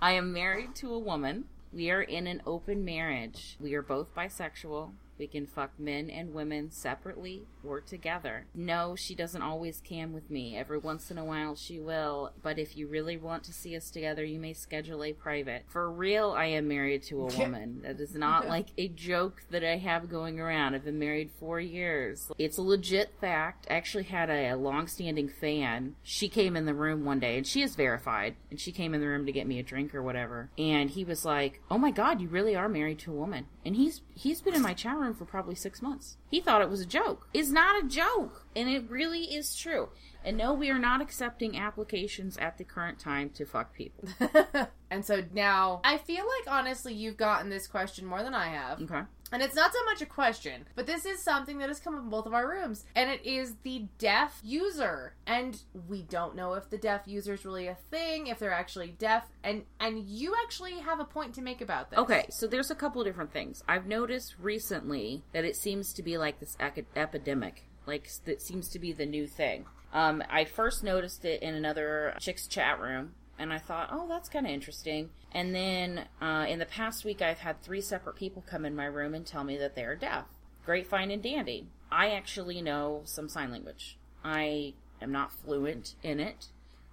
I 0.00 0.12
am 0.12 0.32
married 0.32 0.74
to 0.76 0.94
a 0.94 0.98
woman. 0.98 1.44
We 1.72 1.90
are 1.90 2.02
in 2.02 2.26
an 2.26 2.42
open 2.46 2.84
marriage. 2.84 3.56
We 3.60 3.74
are 3.74 3.82
both 3.82 4.14
bisexual. 4.14 4.92
We 5.20 5.26
can 5.26 5.46
fuck 5.46 5.78
men 5.78 6.08
and 6.08 6.32
women 6.32 6.70
separately 6.70 7.42
or 7.62 7.82
together. 7.82 8.46
No, 8.54 8.96
she 8.96 9.14
doesn't 9.14 9.42
always 9.42 9.82
cam 9.82 10.14
with 10.14 10.30
me. 10.30 10.56
Every 10.56 10.78
once 10.78 11.10
in 11.10 11.18
a 11.18 11.24
while 11.26 11.54
she 11.54 11.78
will, 11.78 12.32
but 12.42 12.58
if 12.58 12.74
you 12.74 12.88
really 12.88 13.18
want 13.18 13.44
to 13.44 13.52
see 13.52 13.76
us 13.76 13.90
together, 13.90 14.24
you 14.24 14.40
may 14.40 14.54
schedule 14.54 15.04
a 15.04 15.12
private. 15.12 15.64
For 15.68 15.90
real, 15.90 16.30
I 16.30 16.46
am 16.46 16.68
married 16.68 17.02
to 17.04 17.20
a 17.20 17.26
woman. 17.38 17.82
That 17.82 18.00
is 18.00 18.14
not 18.14 18.48
like 18.48 18.68
a 18.78 18.88
joke 18.88 19.42
that 19.50 19.62
I 19.62 19.76
have 19.76 20.08
going 20.08 20.40
around. 20.40 20.74
I've 20.74 20.86
been 20.86 20.98
married 20.98 21.32
four 21.38 21.60
years. 21.60 22.30
It's 22.38 22.56
a 22.56 22.62
legit 22.62 23.12
fact. 23.20 23.66
I 23.68 23.74
actually 23.74 24.04
had 24.04 24.30
a, 24.30 24.52
a 24.52 24.56
long-standing 24.56 25.28
fan. 25.28 25.96
She 26.02 26.30
came 26.30 26.56
in 26.56 26.64
the 26.64 26.72
room 26.72 27.04
one 27.04 27.20
day, 27.20 27.36
and 27.36 27.46
she 27.46 27.60
is 27.60 27.76
verified, 27.76 28.36
and 28.50 28.58
she 28.58 28.72
came 28.72 28.94
in 28.94 29.02
the 29.02 29.06
room 29.06 29.26
to 29.26 29.32
get 29.32 29.46
me 29.46 29.58
a 29.58 29.62
drink 29.62 29.94
or 29.94 30.02
whatever. 30.02 30.48
And 30.56 30.88
he 30.88 31.04
was 31.04 31.26
like, 31.26 31.60
"Oh 31.70 31.76
my 31.76 31.90
god, 31.90 32.22
you 32.22 32.28
really 32.28 32.56
are 32.56 32.70
married 32.70 33.00
to 33.00 33.12
a 33.12 33.16
woman." 33.16 33.44
And 33.66 33.76
he's 33.76 34.00
he's 34.14 34.40
been 34.40 34.54
in 34.54 34.62
my 34.62 34.72
chat 34.72 34.96
room 34.96 35.09
for 35.14 35.24
probably 35.24 35.54
six 35.54 35.82
months. 35.82 36.16
He 36.30 36.40
thought 36.40 36.62
it 36.62 36.70
was 36.70 36.80
a 36.80 36.86
joke. 36.86 37.28
It's 37.32 37.50
not 37.50 37.82
a 37.82 37.86
joke, 37.86 38.46
and 38.54 38.68
it 38.68 38.88
really 38.88 39.24
is 39.34 39.54
true. 39.54 39.88
And 40.24 40.36
no, 40.36 40.52
we 40.52 40.70
are 40.70 40.78
not 40.78 41.00
accepting 41.00 41.56
applications 41.56 42.36
at 42.36 42.58
the 42.58 42.64
current 42.64 42.98
time 42.98 43.30
to 43.30 43.46
fuck 43.46 43.74
people. 43.74 44.08
and 44.90 45.04
so 45.04 45.24
now, 45.32 45.80
I 45.82 45.96
feel 45.96 46.24
like 46.24 46.54
honestly, 46.54 46.92
you've 46.94 47.16
gotten 47.16 47.48
this 47.48 47.66
question 47.66 48.04
more 48.04 48.22
than 48.22 48.34
I 48.34 48.48
have. 48.48 48.82
Okay. 48.82 49.02
And 49.32 49.42
it's 49.42 49.54
not 49.54 49.72
so 49.72 49.78
much 49.84 50.02
a 50.02 50.06
question, 50.06 50.66
but 50.74 50.86
this 50.86 51.04
is 51.04 51.22
something 51.22 51.58
that 51.58 51.68
has 51.68 51.80
come 51.80 51.94
up 51.94 52.02
in 52.02 52.10
both 52.10 52.26
of 52.26 52.34
our 52.34 52.48
rooms. 52.48 52.84
And 52.96 53.10
it 53.10 53.24
is 53.24 53.54
the 53.62 53.86
deaf 53.98 54.40
user. 54.42 55.14
And 55.26 55.60
we 55.88 56.02
don't 56.02 56.34
know 56.34 56.54
if 56.54 56.68
the 56.68 56.78
deaf 56.78 57.02
user 57.06 57.34
is 57.34 57.44
really 57.44 57.68
a 57.68 57.76
thing, 57.90 58.26
if 58.26 58.38
they're 58.38 58.52
actually 58.52 58.88
deaf. 58.98 59.28
And 59.44 59.64
and 59.78 59.98
you 60.00 60.34
actually 60.42 60.78
have 60.80 61.00
a 61.00 61.04
point 61.04 61.34
to 61.34 61.42
make 61.42 61.60
about 61.60 61.90
this. 61.90 61.98
Okay, 61.98 62.26
so 62.30 62.46
there's 62.46 62.70
a 62.70 62.74
couple 62.74 63.04
different 63.04 63.32
things. 63.32 63.62
I've 63.68 63.86
noticed 63.86 64.34
recently 64.40 65.22
that 65.32 65.44
it 65.44 65.56
seems 65.56 65.92
to 65.94 66.02
be 66.02 66.18
like 66.18 66.40
this 66.40 66.56
ec- 66.58 66.86
epidemic. 66.96 67.66
Like, 67.86 68.08
that 68.26 68.42
seems 68.42 68.68
to 68.70 68.78
be 68.78 68.92
the 68.92 69.06
new 69.06 69.26
thing. 69.26 69.64
Um, 69.92 70.22
I 70.30 70.44
first 70.44 70.84
noticed 70.84 71.24
it 71.24 71.42
in 71.42 71.54
another 71.54 72.14
chick's 72.20 72.46
chat 72.46 72.80
room, 72.80 73.14
and 73.40 73.52
I 73.54 73.58
thought, 73.58 73.88
oh, 73.90 74.06
that's 74.06 74.28
kind 74.28 74.46
of 74.46 74.52
interesting. 74.52 75.08
And 75.32 75.54
then 75.54 76.04
uh, 76.20 76.44
in 76.46 76.58
the 76.58 76.66
past 76.66 77.06
week, 77.06 77.22
I've 77.22 77.38
had 77.38 77.62
three 77.62 77.80
separate 77.80 78.16
people 78.16 78.44
come 78.46 78.66
in 78.66 78.76
my 78.76 78.84
room 78.84 79.14
and 79.14 79.26
tell 79.26 79.44
me 79.44 79.56
that 79.56 79.74
they're 79.74 79.96
deaf. 79.96 80.26
Great, 80.66 80.86
fine, 80.86 81.10
and 81.10 81.22
dandy. 81.22 81.66
I 81.90 82.10
actually 82.10 82.60
know 82.60 83.00
some 83.04 83.30
sign 83.30 83.50
language. 83.50 83.96
I 84.22 84.74
am 85.00 85.10
not 85.10 85.32
fluent 85.32 85.94
in 86.02 86.20
it, 86.20 86.48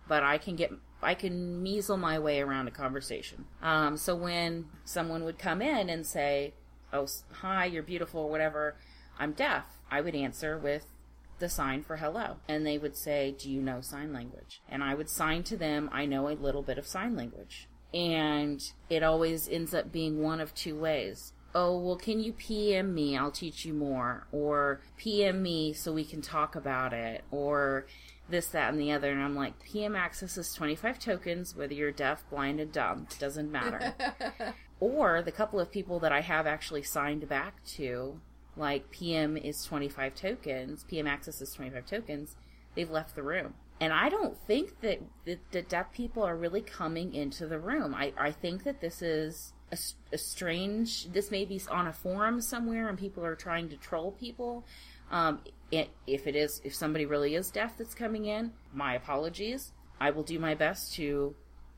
but 0.07 0.23
I 0.23 0.37
can 0.37 0.55
get 0.55 0.71
I 1.03 1.13
can 1.13 1.61
measle 1.61 1.97
my 1.97 2.17
way 2.17 2.39
around 2.39 2.67
a 2.67 2.71
conversation. 2.71 3.45
Um, 3.61 3.97
so 3.97 4.15
when 4.15 4.65
someone 4.83 5.25
would 5.25 5.37
come 5.37 5.61
in 5.61 5.89
and 5.89 6.07
say, 6.07 6.53
"Oh, 6.91 7.07
hi, 7.33 7.65
you're 7.65 7.83
beautiful," 7.83 8.21
or 8.21 8.29
whatever, 8.31 8.77
I'm 9.19 9.33
deaf. 9.33 9.65
I 9.91 10.01
would 10.01 10.15
answer 10.15 10.57
with, 10.57 10.85
the 11.39 11.49
sign 11.49 11.83
for 11.83 11.97
hello. 11.97 12.37
And 12.47 12.65
they 12.65 12.77
would 12.77 12.95
say, 12.95 13.35
Do 13.37 13.49
you 13.49 13.61
know 13.61 13.81
sign 13.81 14.13
language? 14.13 14.61
And 14.69 14.83
I 14.83 14.93
would 14.93 15.09
sign 15.09 15.43
to 15.43 15.57
them, 15.57 15.89
I 15.91 16.05
know 16.05 16.29
a 16.29 16.31
little 16.31 16.63
bit 16.63 16.77
of 16.77 16.87
sign 16.87 17.15
language. 17.15 17.67
And 17.93 18.61
it 18.89 19.03
always 19.03 19.47
ends 19.47 19.73
up 19.73 19.91
being 19.91 20.21
one 20.21 20.41
of 20.41 20.53
two 20.53 20.77
ways. 20.77 21.33
Oh, 21.55 21.79
well, 21.79 21.95
can 21.95 22.19
you 22.19 22.33
PM 22.33 22.93
me? 22.93 23.17
I'll 23.17 23.31
teach 23.31 23.65
you 23.65 23.73
more. 23.73 24.27
Or 24.31 24.81
PM 24.97 25.41
me 25.41 25.73
so 25.73 25.93
we 25.93 26.03
can 26.03 26.21
talk 26.21 26.55
about 26.55 26.93
it. 26.93 27.23
Or 27.31 27.87
this, 28.29 28.47
that, 28.49 28.71
and 28.71 28.79
the 28.79 28.91
other. 28.91 29.11
And 29.11 29.21
I'm 29.21 29.35
like, 29.35 29.63
PM 29.63 29.95
access 29.95 30.37
is 30.37 30.53
25 30.53 30.99
tokens, 30.99 31.55
whether 31.55 31.73
you're 31.73 31.91
deaf, 31.91 32.29
blind, 32.29 32.59
and 32.59 32.71
dumb. 32.71 33.07
Doesn't 33.19 33.51
matter. 33.51 33.95
or 34.79 35.21
the 35.21 35.31
couple 35.31 35.59
of 35.59 35.71
people 35.71 35.99
that 35.99 36.11
I 36.11 36.21
have 36.21 36.45
actually 36.45 36.83
signed 36.83 37.27
back 37.27 37.63
to, 37.75 38.19
like 38.57 38.89
PM 38.91 39.37
is 39.37 39.63
25 39.63 40.15
tokens, 40.15 40.83
PM 40.85 41.07
access 41.07 41.41
is 41.41 41.53
25 41.53 41.85
tokens, 41.85 42.35
they've 42.75 42.89
left 42.89 43.15
the 43.15 43.23
room. 43.23 43.53
And 43.79 43.93
I 43.93 44.09
don't 44.09 44.37
think 44.47 44.81
that 44.81 44.99
the, 45.25 45.37
the 45.51 45.61
deaf 45.61 45.91
people 45.91 46.23
are 46.23 46.35
really 46.35 46.61
coming 46.61 47.13
into 47.13 47.45
the 47.45 47.59
room. 47.59 47.93
I, 47.93 48.11
I 48.17 48.31
think 48.31 48.63
that 48.63 48.81
this 48.81 49.01
is 49.01 49.53
a, 49.71 49.77
a 50.11 50.17
strange, 50.17 51.11
this 51.11 51.29
may 51.29 51.45
be 51.45 51.61
on 51.69 51.87
a 51.87 51.93
forum 51.93 52.41
somewhere 52.41 52.89
and 52.89 52.97
people 52.97 53.23
are 53.23 53.35
trying 53.35 53.69
to 53.69 53.77
troll 53.77 54.11
people. 54.13 54.65
Um, 55.11 55.41
it, 55.71 55.89
if 56.07 56.25
it 56.25 56.35
is, 56.35 56.59
if 56.63 56.73
somebody 56.73 57.05
really 57.05 57.35
is 57.35 57.51
deaf 57.51 57.77
that's 57.77 57.93
coming 57.93 58.25
in, 58.25 58.51
my 58.73 58.95
apologies. 58.95 59.73
I 59.99 60.11
will 60.11 60.23
do 60.23 60.39
my 60.39 60.55
best 60.55 60.93
to, 60.95 61.35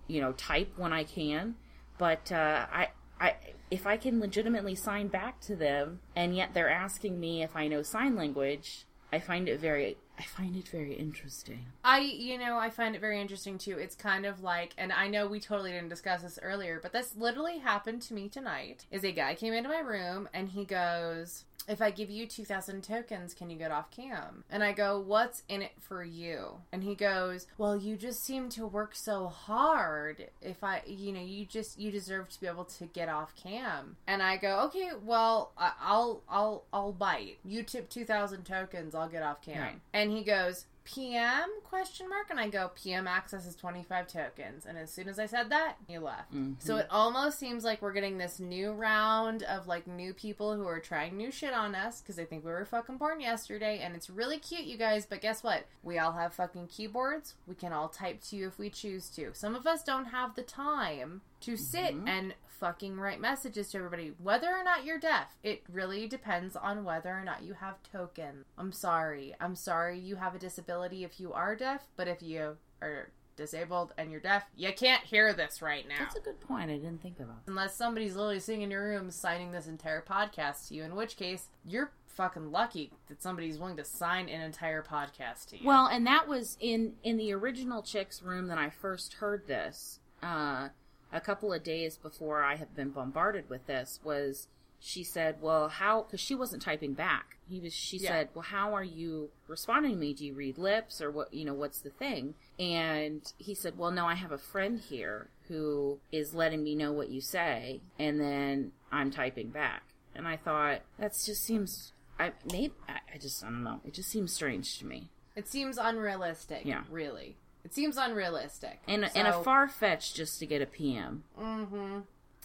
you 0.07 0.21
know, 0.21 0.31
type 0.33 0.71
when 0.77 0.93
I 0.93 1.03
can. 1.03 1.55
But 1.97 2.31
uh, 2.31 2.65
I, 2.71 2.89
I, 3.19 3.35
if 3.71 3.85
I 3.85 3.97
can 3.97 4.19
legitimately 4.19 4.75
sign 4.75 5.07
back 5.07 5.39
to 5.41 5.55
them, 5.55 5.99
and 6.15 6.35
yet 6.35 6.53
they're 6.53 6.69
asking 6.69 7.19
me 7.19 7.43
if 7.43 7.55
I 7.55 7.67
know 7.67 7.83
sign 7.83 8.15
language, 8.15 8.85
I 9.11 9.19
find 9.19 9.49
it 9.49 9.59
very, 9.59 9.97
I 10.17 10.23
find 10.23 10.55
it 10.55 10.67
very 10.67 10.93
interesting. 10.93 11.65
I, 11.83 11.99
you 11.99 12.37
know, 12.37 12.57
I 12.57 12.69
find 12.69 12.95
it 12.95 13.01
very 13.01 13.19
interesting 13.19 13.57
too. 13.57 13.77
It's 13.77 13.95
kind 13.95 14.25
of 14.25 14.41
like, 14.41 14.73
and 14.77 14.91
I 14.91 15.07
know 15.07 15.27
we 15.27 15.39
totally 15.39 15.71
didn't 15.71 15.89
discuss 15.89 16.21
this 16.21 16.39
earlier, 16.41 16.79
but 16.81 16.93
this 16.93 17.15
literally 17.15 17.59
happened 17.59 18.01
to 18.03 18.13
me 18.13 18.29
tonight. 18.29 18.85
Is 18.91 19.03
a 19.03 19.11
guy 19.11 19.35
came 19.35 19.53
into 19.53 19.69
my 19.69 19.79
room 19.79 20.29
and 20.33 20.49
he 20.49 20.65
goes, 20.65 21.45
if 21.69 21.81
I 21.81 21.91
give 21.91 22.09
you 22.09 22.25
2,000 22.25 22.83
tokens, 22.83 23.33
can 23.33 23.49
you 23.49 23.57
get 23.57 23.71
off 23.71 23.91
cam? 23.91 24.43
And 24.49 24.63
I 24.63 24.73
go, 24.73 24.99
what's 24.99 25.43
in 25.47 25.61
it 25.61 25.73
for 25.79 26.03
you? 26.03 26.55
And 26.71 26.83
he 26.83 26.95
goes, 26.95 27.45
well, 27.57 27.77
you 27.77 27.95
just 27.95 28.23
seem 28.23 28.49
to 28.49 28.65
work 28.65 28.95
so 28.95 29.27
hard. 29.27 30.27
If 30.41 30.63
I, 30.63 30.81
you 30.87 31.13
know, 31.13 31.21
you 31.21 31.45
just, 31.45 31.79
you 31.79 31.91
deserve 31.91 32.29
to 32.29 32.41
be 32.41 32.47
able 32.47 32.65
to 32.65 32.85
get 32.87 33.07
off 33.07 33.35
cam. 33.35 33.97
And 34.07 34.23
I 34.23 34.37
go, 34.37 34.61
okay, 34.65 34.89
well, 35.03 35.51
I'll, 35.57 36.23
I'll, 36.27 36.63
I'll 36.73 36.91
bite. 36.91 37.37
You 37.45 37.61
tip 37.61 37.89
2,000 37.89 38.43
tokens, 38.43 38.95
I'll 38.95 39.07
get 39.07 39.21
off 39.21 39.41
cam. 39.41 39.61
Right. 39.61 39.79
And 39.93 40.11
he 40.11 40.23
goes, 40.23 40.65
PM 40.93 41.49
question 41.63 42.09
mark 42.09 42.27
and 42.29 42.39
I 42.39 42.49
go 42.49 42.71
PM 42.73 43.07
access 43.07 43.45
is 43.45 43.55
25 43.55 44.07
tokens 44.07 44.65
and 44.65 44.77
as 44.77 44.91
soon 44.91 45.07
as 45.07 45.19
I 45.19 45.27
said 45.27 45.49
that 45.49 45.75
he 45.87 45.99
left. 45.99 46.33
So 46.59 46.73
mm-hmm. 46.73 46.81
it 46.81 46.87
almost 46.89 47.37
seems 47.37 47.63
like 47.63 47.81
we're 47.81 47.93
getting 47.93 48.17
this 48.17 48.39
new 48.39 48.71
round 48.71 49.43
of 49.43 49.67
like 49.67 49.85
new 49.85 50.13
people 50.13 50.55
who 50.55 50.65
are 50.65 50.79
trying 50.79 51.15
new 51.15 51.31
shit 51.31 51.53
on 51.53 51.75
us 51.75 52.01
cuz 52.01 52.15
they 52.15 52.25
think 52.25 52.43
we 52.43 52.51
were 52.51 52.65
fucking 52.65 52.97
born 52.97 53.19
yesterday 53.19 53.79
and 53.79 53.95
it's 53.95 54.09
really 54.09 54.39
cute 54.39 54.65
you 54.65 54.77
guys 54.77 55.05
but 55.05 55.21
guess 55.21 55.43
what? 55.43 55.65
We 55.83 55.99
all 55.99 56.13
have 56.13 56.33
fucking 56.33 56.67
keyboards. 56.67 57.35
We 57.45 57.55
can 57.55 57.71
all 57.71 57.89
type 57.89 58.21
to 58.29 58.35
you 58.35 58.47
if 58.47 58.57
we 58.57 58.69
choose 58.69 59.09
to. 59.11 59.33
Some 59.33 59.55
of 59.55 59.67
us 59.67 59.83
don't 59.83 60.05
have 60.05 60.35
the 60.35 60.43
time 60.43 61.21
to 61.41 61.55
sit 61.55 61.95
mm-hmm. 61.95 62.07
and 62.07 62.33
fucking 62.59 62.97
write 62.99 63.21
messages 63.21 63.69
to 63.69 63.77
everybody 63.77 64.13
whether 64.21 64.47
or 64.47 64.63
not 64.63 64.85
you're 64.85 64.99
deaf. 64.99 65.35
It 65.43 65.63
really 65.71 66.07
depends 66.07 66.55
on 66.55 66.83
whether 66.83 67.09
or 67.09 67.23
not 67.23 67.43
you 67.43 67.53
have 67.53 67.81
tokens. 67.83 68.45
I'm 68.57 68.71
sorry. 68.71 69.35
I'm 69.39 69.55
sorry 69.55 69.99
you 69.99 70.17
have 70.17 70.35
a 70.35 70.39
disability 70.39 71.03
if 71.03 71.19
you 71.19 71.33
are 71.33 71.55
deaf, 71.55 71.87
but 71.95 72.07
if 72.07 72.21
you 72.21 72.57
are 72.81 73.11
disabled 73.35 73.93
and 73.97 74.11
you're 74.11 74.19
deaf, 74.19 74.43
you 74.55 74.71
can't 74.73 75.03
hear 75.03 75.33
this 75.33 75.61
right 75.61 75.87
now. 75.87 75.95
That's 75.99 76.17
a 76.17 76.19
good 76.19 76.39
point. 76.41 76.69
I 76.69 76.75
didn't 76.75 77.01
think 77.01 77.19
about. 77.19 77.37
Unless 77.47 77.75
somebody's 77.75 78.15
literally 78.15 78.39
sitting 78.39 78.61
in 78.61 78.71
your 78.71 78.83
room 78.83 79.09
signing 79.11 79.51
this 79.51 79.67
entire 79.67 80.01
podcast 80.01 80.67
to 80.67 80.75
you, 80.75 80.83
in 80.83 80.95
which 80.95 81.15
case 81.15 81.47
you're 81.65 81.91
fucking 82.05 82.51
lucky 82.51 82.91
that 83.07 83.23
somebody's 83.23 83.57
willing 83.57 83.77
to 83.77 83.85
sign 83.85 84.27
an 84.27 84.41
entire 84.41 84.83
podcast 84.83 85.47
to 85.47 85.57
you. 85.57 85.65
Well, 85.65 85.87
and 85.87 86.05
that 86.05 86.27
was 86.27 86.57
in 86.59 86.95
in 87.01 87.15
the 87.15 87.31
original 87.31 87.81
chick's 87.81 88.21
room 88.21 88.47
that 88.47 88.57
I 88.57 88.69
first 88.69 89.13
heard 89.13 89.47
this. 89.47 89.99
Uh, 90.21 90.67
a 91.11 91.21
couple 91.21 91.51
of 91.53 91.63
days 91.63 91.97
before 91.97 92.43
I 92.43 92.55
have 92.55 92.75
been 92.75 92.89
bombarded 92.89 93.49
with 93.49 93.65
this 93.67 93.99
was 94.03 94.47
she 94.81 95.03
said, 95.03 95.41
"Well, 95.41 95.67
how?" 95.67 96.03
Because 96.03 96.21
she 96.21 96.35
wasn't 96.35 96.61
typing 96.61 96.93
back. 96.93 97.35
He 97.49 97.59
was. 97.59 97.73
She 97.73 97.97
Yeah. 97.97 98.09
said, 98.11 98.29
"Well, 98.33 98.43
how 98.43 98.73
are 98.73 98.83
you 98.83 99.29
responding 99.47 99.91
to 99.91 99.97
me? 99.97 100.13
Do 100.13 100.25
you 100.25 100.33
read 100.33 100.57
lips 100.57 101.01
or 101.01 101.11
what? 101.11 101.33
You 101.33 101.43
know, 101.43 101.53
what's 101.53 101.81
the 101.81 101.89
thing?" 101.89 102.35
And 102.57 103.21
he 103.37 103.53
said, 103.53 103.77
"Well, 103.77 103.91
no, 103.91 104.05
I 104.05 104.15
have 104.15 104.31
a 104.31 104.37
friend 104.37 104.79
here 104.79 105.29
who 105.49 105.99
is 106.13 106.33
letting 106.33 106.63
me 106.63 106.75
know 106.75 106.93
what 106.93 107.09
you 107.09 107.19
say, 107.19 107.81
and 107.97 108.21
then 108.21 108.71
I'm 108.91 109.11
typing 109.11 109.49
back." 109.49 109.83
And 110.15 110.27
I 110.27 110.37
thought 110.37 110.81
that 110.97 111.11
just 111.11 111.43
seems. 111.43 111.91
I 112.17 112.31
maybe 112.49 112.73
I, 112.87 112.99
I 113.15 113.17
just 113.17 113.43
I 113.43 113.47
don't 113.47 113.63
know. 113.63 113.81
It 113.83 113.93
just 113.93 114.09
seems 114.09 114.31
strange 114.31 114.77
to 114.79 114.85
me. 114.85 115.09
it 115.35 115.47
seems 115.49 115.77
unrealistic. 115.77 116.65
Yeah. 116.65 116.83
Really. 116.89 117.35
It 117.63 117.73
seems 117.73 117.97
unrealistic. 117.97 118.79
and 118.87 119.09
and 119.15 119.27
a 119.27 119.43
far 119.43 119.67
fetched 119.67 120.15
just 120.15 120.39
to 120.39 120.45
get 120.45 120.61
a 120.61 120.65
PM. 120.65 121.23
Mm-hmm. 121.39 121.99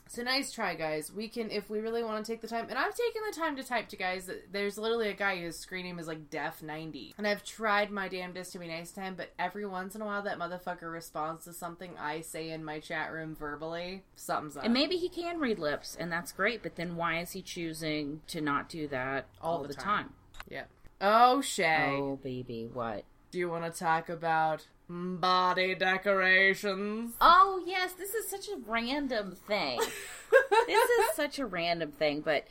So 0.06 0.23
nice 0.23 0.52
try, 0.52 0.75
guys. 0.75 1.11
We 1.11 1.28
can, 1.28 1.50
if 1.50 1.71
we 1.71 1.80
really 1.80 2.04
want 2.04 2.25
to 2.25 2.30
take 2.30 2.40
the 2.42 2.47
time, 2.47 2.66
and 2.68 2.78
I've 2.78 2.94
taken 2.94 3.23
the 3.28 3.35
time 3.35 3.56
to 3.56 3.64
type 3.64 3.88
to 3.88 3.97
guys. 3.97 4.30
There's 4.52 4.76
literally 4.78 5.09
a 5.09 5.14
guy 5.14 5.40
whose 5.40 5.56
screen 5.59 5.87
name 5.87 5.99
is 5.99 6.06
like 6.06 6.28
Def 6.30 6.62
ninety, 6.62 7.14
and 7.16 7.26
I've 7.26 7.42
tried 7.42 7.90
my 7.90 8.06
damnedest 8.09 8.52
to 8.52 8.59
be 8.59 8.68
nice 8.68 8.92
to 8.92 9.00
him, 9.00 9.14
but 9.16 9.30
every 9.38 9.66
once 9.66 9.94
in 9.94 10.02
a 10.02 10.04
while 10.04 10.23
that 10.23 10.38
motherfucker 10.38 10.92
responds 10.92 11.44
to 11.47 11.52
something 11.54 11.92
I 11.99 12.21
say 12.21 12.50
in 12.50 12.62
my 12.64 12.80
chat 12.80 13.12
room 13.12 13.35
verbally. 13.35 14.04
Something's 14.14 14.56
up. 14.59 14.64
And 14.64 14.75
maybe 14.75 14.97
he 14.97 15.09
can 15.09 15.40
read 15.40 15.59
lips, 15.59 15.97
and 15.99 16.12
that's 16.12 16.33
great. 16.33 16.62
But 16.62 16.76
then 16.76 16.97
why 16.97 17.21
is 17.21 17.33
he 17.33 17.40
choosing 17.42 18.21
to 18.28 18.40
not 18.42 18.68
do 18.68 18.87
that 18.88 19.26
all, 19.40 19.56
All 19.56 19.62
the, 19.62 19.68
the 19.68 19.75
time? 19.75 19.85
time. 19.85 20.12
yeah. 20.50 20.64
Oh 21.00 21.40
Shay, 21.40 21.97
Oh 21.99 22.16
baby, 22.23 22.68
what? 22.73 23.04
do 23.33 23.38
you 23.38 23.49
want 23.50 23.64
to 23.64 23.76
talk 23.76 24.09
about 24.09 24.68
body 24.88 25.75
decorations? 25.75 27.14
Oh 27.21 27.62
yes, 27.67 27.93
this 27.93 28.14
is 28.14 28.29
such 28.29 28.49
a 28.49 28.57
random 28.67 29.37
thing. 29.47 29.81
this 30.67 30.91
is 30.91 31.17
such 31.17 31.38
a 31.38 31.47
random 31.47 31.93
thing, 31.93 32.21
but 32.21 32.47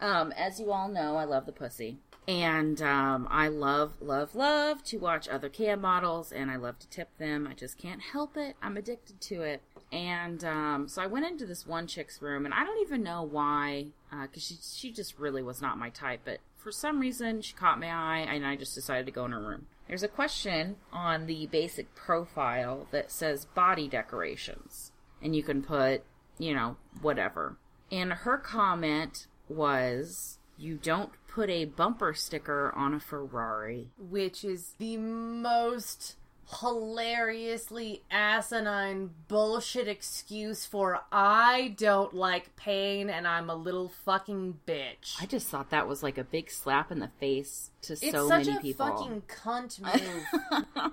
um, 0.00 0.32
as 0.32 0.60
you 0.60 0.70
all 0.72 0.88
know, 0.88 1.16
I 1.16 1.24
love 1.24 1.46
the 1.46 1.52
pussy. 1.52 1.98
And 2.26 2.82
um, 2.82 3.26
I 3.30 3.48
love, 3.48 3.94
love, 4.00 4.34
love 4.34 4.84
to 4.84 4.98
watch 4.98 5.28
other 5.28 5.48
cam 5.48 5.80
models, 5.80 6.30
and 6.30 6.50
I 6.50 6.56
love 6.56 6.78
to 6.80 6.88
tip 6.88 7.08
them. 7.16 7.46
I 7.50 7.54
just 7.54 7.78
can't 7.78 8.02
help 8.02 8.36
it. 8.36 8.54
I'm 8.60 8.76
addicted 8.76 9.18
to 9.22 9.40
it. 9.42 9.62
And 9.90 10.44
um, 10.44 10.88
so 10.88 11.00
I 11.00 11.06
went 11.06 11.24
into 11.24 11.46
this 11.46 11.66
one 11.66 11.86
chick's 11.86 12.20
room, 12.20 12.44
and 12.44 12.52
I 12.52 12.64
don't 12.64 12.82
even 12.82 13.02
know 13.02 13.22
why, 13.22 13.86
because 14.10 14.44
she 14.44 14.56
she 14.60 14.92
just 14.92 15.18
really 15.18 15.42
was 15.42 15.62
not 15.62 15.78
my 15.78 15.88
type. 15.88 16.20
But 16.26 16.40
for 16.58 16.70
some 16.70 17.00
reason, 17.00 17.40
she 17.40 17.54
caught 17.54 17.80
my 17.80 17.90
eye, 17.90 18.26
and 18.30 18.46
I 18.46 18.56
just 18.56 18.74
decided 18.74 19.06
to 19.06 19.12
go 19.12 19.24
in 19.24 19.32
her 19.32 19.40
room. 19.40 19.66
There's 19.88 20.02
a 20.02 20.08
question 20.08 20.76
on 20.92 21.26
the 21.26 21.46
basic 21.46 21.94
profile 21.94 22.86
that 22.90 23.10
says 23.10 23.46
body 23.46 23.88
decorations, 23.88 24.92
and 25.22 25.34
you 25.34 25.42
can 25.42 25.62
put, 25.62 26.02
you 26.38 26.54
know, 26.54 26.76
whatever. 27.00 27.56
And 27.90 28.12
her 28.12 28.36
comment 28.36 29.28
was, 29.48 30.38
"You 30.58 30.76
don't 30.76 31.12
put 31.26 31.48
a 31.48 31.64
bumper 31.64 32.12
sticker 32.12 32.70
on 32.76 32.92
a 32.92 33.00
Ferrari." 33.00 33.90
which 33.98 34.44
is 34.44 34.74
the 34.78 34.98
most 34.98 36.17
hilariously 36.50 38.02
asinine 38.10 39.10
bullshit 39.28 39.86
excuse 39.86 40.64
for 40.64 41.00
I 41.12 41.74
don't 41.76 42.14
like 42.14 42.56
pain 42.56 43.10
and 43.10 43.28
I'm 43.28 43.50
a 43.50 43.54
little 43.54 43.90
fucking 44.04 44.60
bitch. 44.66 45.20
I 45.20 45.26
just 45.26 45.48
thought 45.48 45.70
that 45.70 45.86
was 45.86 46.02
like 46.02 46.16
a 46.16 46.24
big 46.24 46.50
slap 46.50 46.90
in 46.90 47.00
the 47.00 47.10
face 47.20 47.70
to 47.82 47.92
it's 47.92 48.10
so 48.10 48.28
such 48.28 48.46
many 48.46 48.70
a 48.70 48.74
fucking 48.74 49.22
cunt 49.28 49.80
move. 50.74 50.92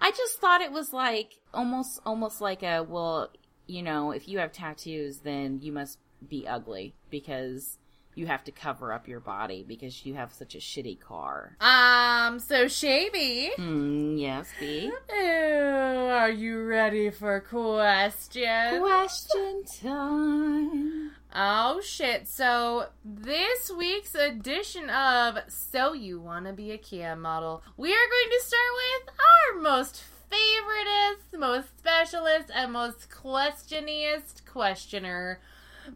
I 0.00 0.10
just 0.10 0.40
thought 0.40 0.60
it 0.60 0.72
was 0.72 0.92
like 0.92 1.38
almost 1.54 2.00
almost 2.04 2.40
like 2.40 2.64
a 2.64 2.82
well, 2.82 3.30
you 3.68 3.82
know, 3.82 4.10
if 4.10 4.26
you 4.26 4.38
have 4.38 4.52
tattoos 4.52 5.18
then 5.18 5.60
you 5.62 5.70
must 5.70 5.98
be 6.28 6.46
ugly 6.48 6.94
because 7.08 7.78
you 8.14 8.26
have 8.26 8.44
to 8.44 8.52
cover 8.52 8.92
up 8.92 9.08
your 9.08 9.20
body 9.20 9.64
because 9.66 10.04
you 10.04 10.14
have 10.14 10.32
such 10.32 10.54
a 10.54 10.58
shitty 10.58 11.00
car. 11.00 11.56
um, 11.60 12.38
so 12.38 12.66
Shavy, 12.66 13.50
Hmm, 13.56 14.16
yes, 14.16 14.48
B. 14.60 14.90
Are 15.10 16.30
you 16.30 16.62
ready 16.64 17.10
for 17.10 17.40
questions? 17.40 18.78
Question 18.80 19.64
time. 19.82 21.10
Oh 21.34 21.80
shit. 21.82 22.28
So 22.28 22.86
this 23.04 23.70
week's 23.76 24.14
edition 24.14 24.90
of 24.90 25.38
So 25.48 25.94
You 25.94 26.20
Wanna 26.20 26.52
Be 26.52 26.72
a 26.72 26.78
Cam 26.78 27.22
Model, 27.22 27.62
we 27.76 27.90
are 27.90 27.96
going 27.96 28.30
to 28.38 28.46
start 28.46 28.60
with 28.76 29.14
our 29.56 29.62
most 29.62 30.02
favoriteest, 30.30 31.38
most 31.38 31.78
specialist, 31.78 32.50
and 32.54 32.72
most 32.72 33.08
questioniest 33.10 34.44
questioner, 34.46 35.40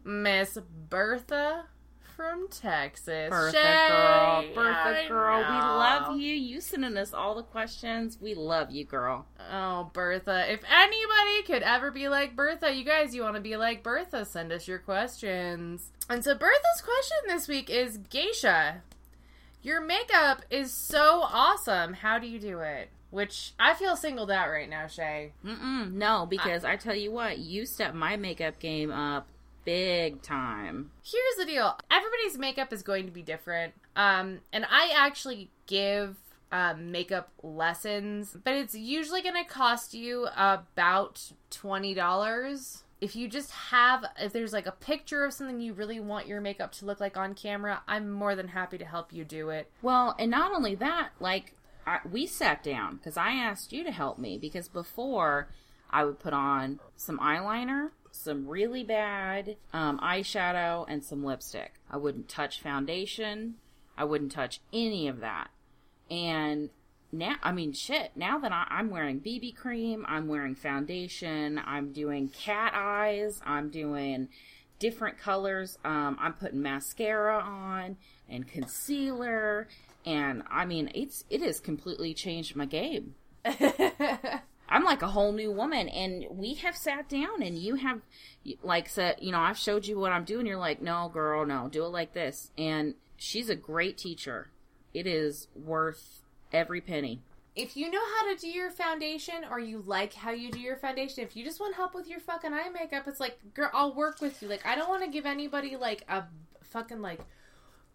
Miss 0.03 0.57
Bertha 0.89 1.65
from 2.17 2.47
Texas. 2.49 3.29
Bertha 3.29 3.57
Shay, 3.57 3.87
girl, 3.89 4.55
Bertha 4.55 5.03
I 5.03 5.07
girl, 5.07 5.37
we 5.37 5.59
love 5.59 6.19
you. 6.19 6.33
You 6.33 6.59
sending 6.59 6.97
us 6.97 7.13
all 7.13 7.35
the 7.35 7.43
questions. 7.43 8.17
We 8.19 8.33
love 8.33 8.71
you, 8.71 8.85
girl. 8.85 9.27
Oh, 9.53 9.91
Bertha. 9.93 10.51
If 10.51 10.61
anybody 10.69 11.43
could 11.45 11.61
ever 11.61 11.91
be 11.91 12.09
like 12.09 12.35
Bertha, 12.35 12.73
you 12.73 12.83
guys, 12.83 13.13
you 13.13 13.21
want 13.21 13.35
to 13.35 13.41
be 13.41 13.55
like 13.55 13.83
Bertha, 13.83 14.25
send 14.25 14.51
us 14.51 14.67
your 14.67 14.79
questions. 14.79 15.91
And 16.09 16.23
so, 16.23 16.33
Bertha's 16.33 16.81
question 16.81 17.17
this 17.27 17.47
week 17.47 17.69
is 17.69 17.99
Geisha, 18.09 18.81
your 19.61 19.79
makeup 19.79 20.41
is 20.49 20.73
so 20.73 21.21
awesome. 21.23 21.93
How 21.93 22.17
do 22.17 22.27
you 22.27 22.39
do 22.39 22.59
it? 22.61 22.89
Which 23.11 23.53
I 23.59 23.75
feel 23.75 23.95
singled 23.95 24.31
out 24.31 24.49
right 24.49 24.69
now, 24.69 24.87
Shay. 24.87 25.33
Mm-mm, 25.45 25.93
no, 25.93 26.25
because 26.27 26.65
I 26.65 26.75
tell 26.77 26.95
you 26.95 27.11
what, 27.11 27.37
you 27.37 27.65
step 27.65 27.93
my 27.93 28.17
makeup 28.17 28.59
game 28.59 28.91
up 28.91 29.27
big 29.67 30.21
time. 30.21 30.91
Here's 31.03 31.35
the 31.37 31.45
deal 31.45 31.77
everybody's 31.91 32.37
makeup 32.37 32.71
is 32.71 32.83
going 32.83 33.05
to 33.05 33.11
be 33.11 33.21
different. 33.21 33.73
Um, 33.97 34.39
and 34.53 34.65
I 34.71 34.93
actually 34.95 35.49
give 35.65 36.15
um, 36.53 36.89
makeup 36.89 37.29
lessons, 37.43 38.37
but 38.45 38.53
it's 38.53 38.75
usually 38.75 39.21
going 39.21 39.35
to 39.35 39.43
cost 39.43 39.93
you 39.93 40.29
about 40.37 41.33
$20. 41.51 42.83
If 43.01 43.15
you 43.17 43.27
just 43.27 43.51
have, 43.51 44.05
if 44.17 44.31
there's 44.31 44.53
like 44.53 44.67
a 44.67 44.71
picture 44.71 45.25
of 45.25 45.33
something 45.33 45.59
you 45.59 45.73
really 45.73 45.99
want 45.99 46.27
your 46.27 46.39
makeup 46.39 46.71
to 46.73 46.85
look 46.85 47.01
like 47.01 47.17
on 47.17 47.33
camera, 47.33 47.81
I'm 47.89 48.09
more 48.09 48.35
than 48.35 48.47
happy 48.47 48.77
to 48.77 48.85
help 48.85 49.11
you 49.11 49.25
do 49.25 49.49
it. 49.49 49.69
Well, 49.81 50.15
and 50.17 50.31
not 50.31 50.53
only 50.53 50.75
that, 50.75 51.09
like 51.19 51.55
I, 51.85 51.99
we 52.09 52.25
sat 52.25 52.63
down 52.63 52.95
because 52.95 53.17
I 53.17 53.31
asked 53.31 53.73
you 53.73 53.83
to 53.83 53.91
help 53.91 54.17
me 54.17 54.37
because 54.37 54.69
before 54.69 55.49
I 55.89 56.05
would 56.05 56.19
put 56.19 56.33
on 56.33 56.79
some 56.95 57.19
eyeliner, 57.19 57.89
some 58.17 58.47
really 58.47 58.83
bad 58.83 59.57
um, 59.73 59.99
eyeshadow, 59.99 60.85
and 60.87 61.03
some 61.03 61.23
lipstick. 61.23 61.73
I 61.89 61.97
wouldn't 61.97 62.27
touch 62.29 62.61
foundation. 62.61 63.55
I 63.97 64.03
wouldn't 64.03 64.31
touch 64.31 64.59
any 64.73 65.07
of 65.07 65.21
that. 65.21 65.49
And 66.09 66.69
now, 67.11 67.35
I 67.41 67.51
mean, 67.51 67.73
shit. 67.73 68.11
Now 68.15 68.37
that 68.39 68.51
I, 68.51 68.67
I'm 68.69 68.89
wearing 68.89 69.19
BB 69.19 69.55
cream, 69.55 70.05
I'm 70.07 70.27
wearing 70.27 70.55
foundation. 70.55 71.59
I'm 71.65 71.91
doing 71.93 72.29
cat 72.29 72.73
eyes. 72.75 73.41
I'm 73.45 73.69
doing 73.69 74.29
different 74.79 75.17
colors. 75.17 75.77
Um, 75.83 76.17
I'm 76.19 76.33
putting 76.33 76.61
mascara 76.61 77.39
on 77.39 77.97
and 78.29 78.47
concealer, 78.47 79.67
and 80.05 80.43
I 80.49 80.65
mean, 80.65 80.91
it's 80.93 81.23
it 81.29 81.41
has 81.41 81.59
completely 81.59 82.13
changed 82.13 82.55
my 82.55 82.65
game. 82.65 83.15
I'm 84.69 84.83
like 84.83 85.01
a 85.01 85.07
whole 85.07 85.31
new 85.31 85.51
woman, 85.51 85.87
and 85.89 86.25
we 86.29 86.55
have 86.55 86.75
sat 86.75 87.07
down, 87.09 87.41
and 87.41 87.57
you 87.57 87.75
have 87.75 88.01
like 88.61 88.89
said, 88.89 89.17
you 89.21 89.31
know, 89.31 89.39
I've 89.39 89.57
showed 89.57 89.85
you 89.85 89.97
what 89.99 90.11
I'm 90.11 90.23
doing. 90.23 90.45
You're 90.45 90.57
like, 90.57 90.81
no, 90.81 91.09
girl, 91.13 91.45
no, 91.45 91.69
do 91.69 91.83
it 91.85 91.89
like 91.89 92.13
this. 92.13 92.51
And 92.57 92.95
she's 93.17 93.49
a 93.49 93.55
great 93.55 93.97
teacher. 93.97 94.49
It 94.93 95.05
is 95.07 95.47
worth 95.55 96.21
every 96.51 96.81
penny. 96.81 97.21
if 97.57 97.75
you 97.75 97.89
know 97.89 98.01
how 98.15 98.31
to 98.31 98.39
do 98.39 98.47
your 98.47 98.69
foundation 98.69 99.43
or 99.49 99.59
you 99.59 99.83
like 99.85 100.13
how 100.13 100.31
you 100.31 100.51
do 100.51 100.59
your 100.59 100.77
foundation, 100.77 101.23
if 101.23 101.35
you 101.35 101.43
just 101.43 101.59
want 101.59 101.75
help 101.75 101.95
with 101.95 102.07
your 102.07 102.19
fucking 102.19 102.53
eye 102.53 102.69
makeup, 102.69 103.07
it's 103.07 103.19
like, 103.19 103.39
girl, 103.55 103.71
I'll 103.73 103.95
work 103.95 104.21
with 104.21 104.41
you. 104.41 104.47
Like, 104.47 104.65
I 104.65 104.75
don't 104.75 104.87
want 104.87 105.03
to 105.03 105.09
give 105.09 105.25
anybody 105.25 105.75
like 105.75 106.03
a 106.07 106.25
fucking 106.61 107.01
like, 107.01 107.19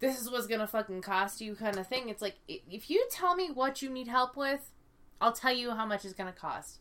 this 0.00 0.20
is 0.20 0.28
what's 0.28 0.48
gonna 0.48 0.66
fucking 0.66 1.00
cost 1.02 1.40
you 1.40 1.54
kind 1.54 1.78
of 1.78 1.86
thing. 1.86 2.08
It's 2.08 2.20
like, 2.20 2.34
if 2.48 2.90
you 2.90 3.06
tell 3.10 3.36
me 3.36 3.50
what 3.52 3.82
you 3.82 3.88
need 3.88 4.08
help 4.08 4.36
with, 4.36 4.72
I'll 5.22 5.32
tell 5.32 5.52
you 5.54 5.70
how 5.70 5.86
much 5.86 6.04
it's 6.04 6.12
gonna 6.14 6.32
cost. 6.32 6.78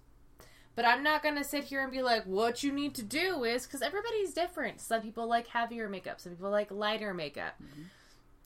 But 0.75 0.85
I'm 0.85 1.03
not 1.03 1.21
gonna 1.23 1.43
sit 1.43 1.65
here 1.65 1.81
and 1.81 1.91
be 1.91 2.01
like, 2.01 2.23
what 2.25 2.63
you 2.63 2.71
need 2.71 2.95
to 2.95 3.03
do 3.03 3.43
is 3.43 3.65
because 3.67 3.81
everybody's 3.81 4.33
different. 4.33 4.81
Some 4.81 5.01
people 5.01 5.27
like 5.27 5.47
heavier 5.47 5.87
makeup, 5.87 6.19
some 6.19 6.33
people 6.33 6.49
like 6.49 6.71
lighter 6.71 7.13
makeup. 7.13 7.53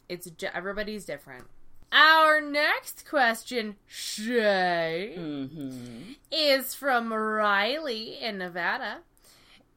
It's 0.10 0.30
ju- 0.30 0.48
everybody's 0.54 1.06
different. 1.06 1.46
Our 1.92 2.42
next 2.42 3.08
question, 3.08 3.76
Shay, 3.88 5.16
Mm-hmm. 5.18 6.14
is 6.32 6.74
from 6.74 7.14
Riley 7.14 8.18
in 8.22 8.38
Nevada. 8.40 8.98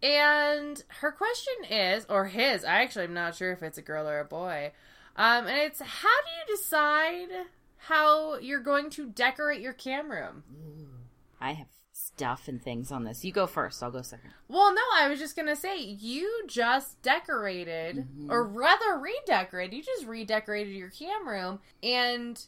And 0.03 0.83
her 1.01 1.11
question 1.13 1.55
is, 1.71 2.07
or 2.09 2.27
his, 2.27 2.65
I 2.65 2.83
actually 2.83 3.05
am 3.05 3.15
not 3.15 3.35
sure 3.37 3.53
if 3.53 3.63
it's 3.63 3.79
a 3.79 3.83
girl 3.83 4.09
or 4.09 4.21
a 4.21 4.25
boy. 4.25 4.73
Um, 5.17 5.47
and 5.47 5.59
it's 5.59 5.81
how 5.81 6.09
do 6.09 6.53
you 6.53 6.57
decide 6.57 7.29
how 7.79 8.39
you're 8.39 8.61
going 8.61 8.91
to 8.91 9.07
decorate 9.07 9.61
your 9.61 9.73
cam 9.73 10.11
room? 10.11 10.43
I 11.41 11.53
have 11.53 11.69
stuff 11.93 12.49
and 12.49 12.63
things 12.63 12.91
on 12.91 13.05
this. 13.05 13.25
You 13.25 13.33
go 13.33 13.47
first. 13.47 13.83
I'll 13.83 13.91
go 13.91 14.03
second. 14.03 14.31
Well, 14.49 14.75
no, 14.75 14.83
I 14.95 15.09
was 15.09 15.19
just 15.19 15.37
gonna 15.37 15.57
say 15.57 15.79
you 15.79 16.45
just 16.47 17.01
decorated, 17.03 17.97
mm-hmm. 17.97 18.31
or 18.31 18.45
rather 18.45 18.99
redecorated. 18.99 19.75
You 19.75 19.83
just 19.83 20.07
redecorated 20.07 20.75
your 20.75 20.91
cam 20.91 21.29
room, 21.29 21.61
and 21.83 22.41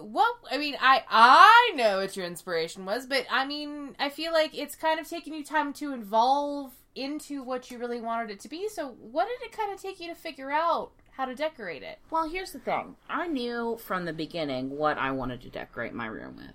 what? 0.00 0.36
I 0.50 0.58
mean, 0.58 0.76
I 0.80 1.02
I 1.08 1.72
know 1.74 1.98
what 1.98 2.16
your 2.16 2.26
inspiration 2.26 2.84
was, 2.84 3.06
but 3.06 3.26
I 3.30 3.46
mean, 3.46 3.96
I 3.98 4.08
feel 4.08 4.32
like 4.32 4.56
it's 4.56 4.76
kind 4.76 5.00
of 5.00 5.08
taking 5.08 5.34
you 5.34 5.44
time 5.44 5.72
to 5.74 5.92
involve 5.92 6.72
into 6.94 7.42
what 7.42 7.70
you 7.70 7.78
really 7.78 8.00
wanted 8.00 8.30
it 8.30 8.40
to 8.40 8.48
be. 8.48 8.68
So, 8.68 8.88
what 8.88 9.28
did 9.28 9.46
it 9.46 9.56
kind 9.56 9.72
of 9.72 9.80
take 9.80 10.00
you 10.00 10.08
to 10.08 10.14
figure 10.14 10.50
out 10.50 10.92
how 11.16 11.24
to 11.24 11.34
decorate 11.34 11.82
it? 11.82 11.98
Well, 12.10 12.28
here's 12.28 12.52
the 12.52 12.58
thing. 12.58 12.96
I 13.08 13.26
knew 13.26 13.78
from 13.82 14.04
the 14.04 14.12
beginning 14.12 14.76
what 14.76 14.98
I 14.98 15.10
wanted 15.10 15.40
to 15.42 15.48
decorate 15.48 15.94
my 15.94 16.06
room 16.06 16.36
with. 16.36 16.54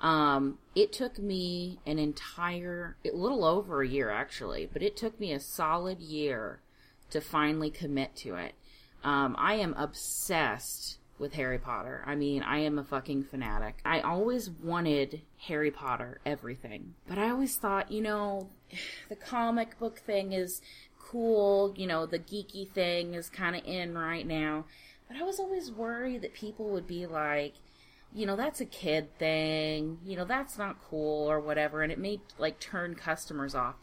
Um, 0.00 0.58
it 0.74 0.92
took 0.92 1.18
me 1.18 1.80
an 1.86 1.98
entire, 1.98 2.96
a 3.04 3.10
little 3.16 3.44
over 3.44 3.82
a 3.82 3.88
year 3.88 4.10
actually, 4.10 4.68
but 4.72 4.82
it 4.82 4.96
took 4.96 5.18
me 5.18 5.32
a 5.32 5.40
solid 5.40 6.00
year 6.00 6.60
to 7.10 7.20
finally 7.20 7.70
commit 7.70 8.14
to 8.16 8.36
it. 8.36 8.52
Um, 9.02 9.34
I 9.38 9.54
am 9.54 9.74
obsessed 9.74 10.98
with 11.18 11.34
Harry 11.34 11.58
Potter. 11.58 12.04
I 12.06 12.14
mean, 12.14 12.42
I 12.42 12.58
am 12.58 12.78
a 12.78 12.84
fucking 12.84 13.24
fanatic. 13.24 13.80
I 13.84 14.00
always 14.00 14.50
wanted 14.50 15.22
Harry 15.46 15.70
Potter 15.70 16.20
everything, 16.24 16.94
but 17.08 17.18
I 17.18 17.30
always 17.30 17.56
thought, 17.56 17.90
you 17.90 18.02
know, 18.02 18.50
the 19.08 19.16
comic 19.16 19.78
book 19.78 19.98
thing 19.98 20.32
is 20.32 20.60
cool, 20.98 21.74
you 21.76 21.86
know, 21.86 22.06
the 22.06 22.18
geeky 22.18 22.68
thing 22.70 23.14
is 23.14 23.28
kind 23.28 23.56
of 23.56 23.64
in 23.64 23.96
right 23.96 24.26
now. 24.26 24.64
But 25.08 25.16
I 25.16 25.22
was 25.22 25.40
always 25.40 25.70
worried 25.70 26.22
that 26.22 26.34
people 26.34 26.68
would 26.70 26.86
be 26.86 27.06
like, 27.06 27.54
you 28.12 28.26
know, 28.26 28.36
that's 28.36 28.60
a 28.60 28.66
kid 28.66 29.18
thing, 29.18 29.98
you 30.04 30.16
know, 30.16 30.24
that's 30.24 30.58
not 30.58 30.82
cool 30.88 31.30
or 31.30 31.40
whatever, 31.40 31.82
and 31.82 31.92
it 31.92 31.98
may 31.98 32.20
like 32.38 32.60
turn 32.60 32.94
customers 32.94 33.54
off. 33.54 33.76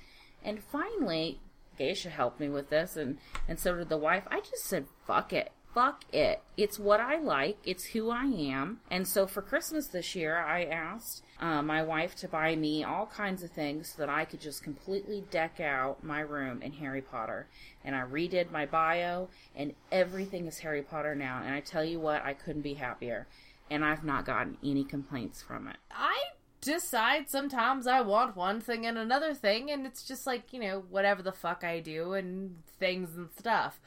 And 0.44 0.64
finally, 0.64 1.40
Geisha 1.78 2.10
helped 2.10 2.40
me 2.40 2.50
with 2.50 2.70
this, 2.70 2.96
and 2.96 3.18
and 3.48 3.60
so 3.60 3.76
did 3.76 3.90
the 3.90 3.98
wife. 3.98 4.24
I 4.30 4.40
just 4.40 4.66
said, 4.66 4.88
"Fuck 5.06 5.34
it, 5.34 5.52
fuck 5.76 6.06
it. 6.12 6.42
It's 6.58 6.80
what 6.80 7.00
I 7.00 7.20
like. 7.20 7.60
It's 7.64 7.84
who 7.84 8.10
I 8.10 8.24
am." 8.24 8.80
And 8.90 9.08
so 9.08 9.28
for 9.28 9.44
Christmas 9.44 9.88
this 9.88 10.16
year, 10.16 10.38
I 10.38 10.64
asked 10.64 11.22
uh, 11.40 11.62
my 11.62 11.84
wife 11.84 12.16
to 12.16 12.28
buy 12.28 12.56
me 12.56 12.84
all 12.84 13.06
kinds 13.06 13.44
of 13.44 13.52
things 13.52 13.90
so 13.90 13.96
that 14.00 14.10
I 14.10 14.26
could 14.26 14.42
just 14.42 14.64
completely 14.64 15.26
deck 15.30 15.60
out 15.60 16.04
my 16.04 16.22
room 16.22 16.62
in 16.64 16.72
Harry 16.74 17.02
Potter. 17.02 17.48
And 17.84 17.96
I 17.96 18.02
redid 18.02 18.52
my 18.52 18.66
bio, 18.66 19.28
and 19.56 19.76
everything 19.92 20.48
is 20.48 20.60
Harry 20.60 20.82
Potter 20.82 21.14
now. 21.14 21.42
And 21.46 21.54
I 21.54 21.60
tell 21.60 21.86
you 21.86 22.00
what, 22.00 22.24
I 22.24 22.34
couldn't 22.34 22.64
be 22.64 22.76
happier. 22.76 23.28
And 23.70 23.84
I've 23.84 24.04
not 24.04 24.26
gotten 24.26 24.58
any 24.64 24.84
complaints 24.84 25.42
from 25.42 25.68
it. 25.68 25.78
I 25.92 26.16
decide 26.62 27.30
sometimes 27.30 27.86
I 27.86 28.02
want 28.02 28.36
one 28.36 28.60
thing 28.60 28.86
and 28.86 28.98
another 28.98 29.34
thing, 29.34 29.70
and 29.70 29.86
it's 29.86 30.04
just 30.04 30.26
like, 30.26 30.52
you 30.54 30.60
know, 30.60 30.84
whatever 30.90 31.22
the 31.22 31.32
fuck 31.32 31.64
I 31.64 31.80
do 31.80 32.14
and 32.14 32.56
things 32.80 33.16
and 33.16 33.30
stuff. 33.38 33.80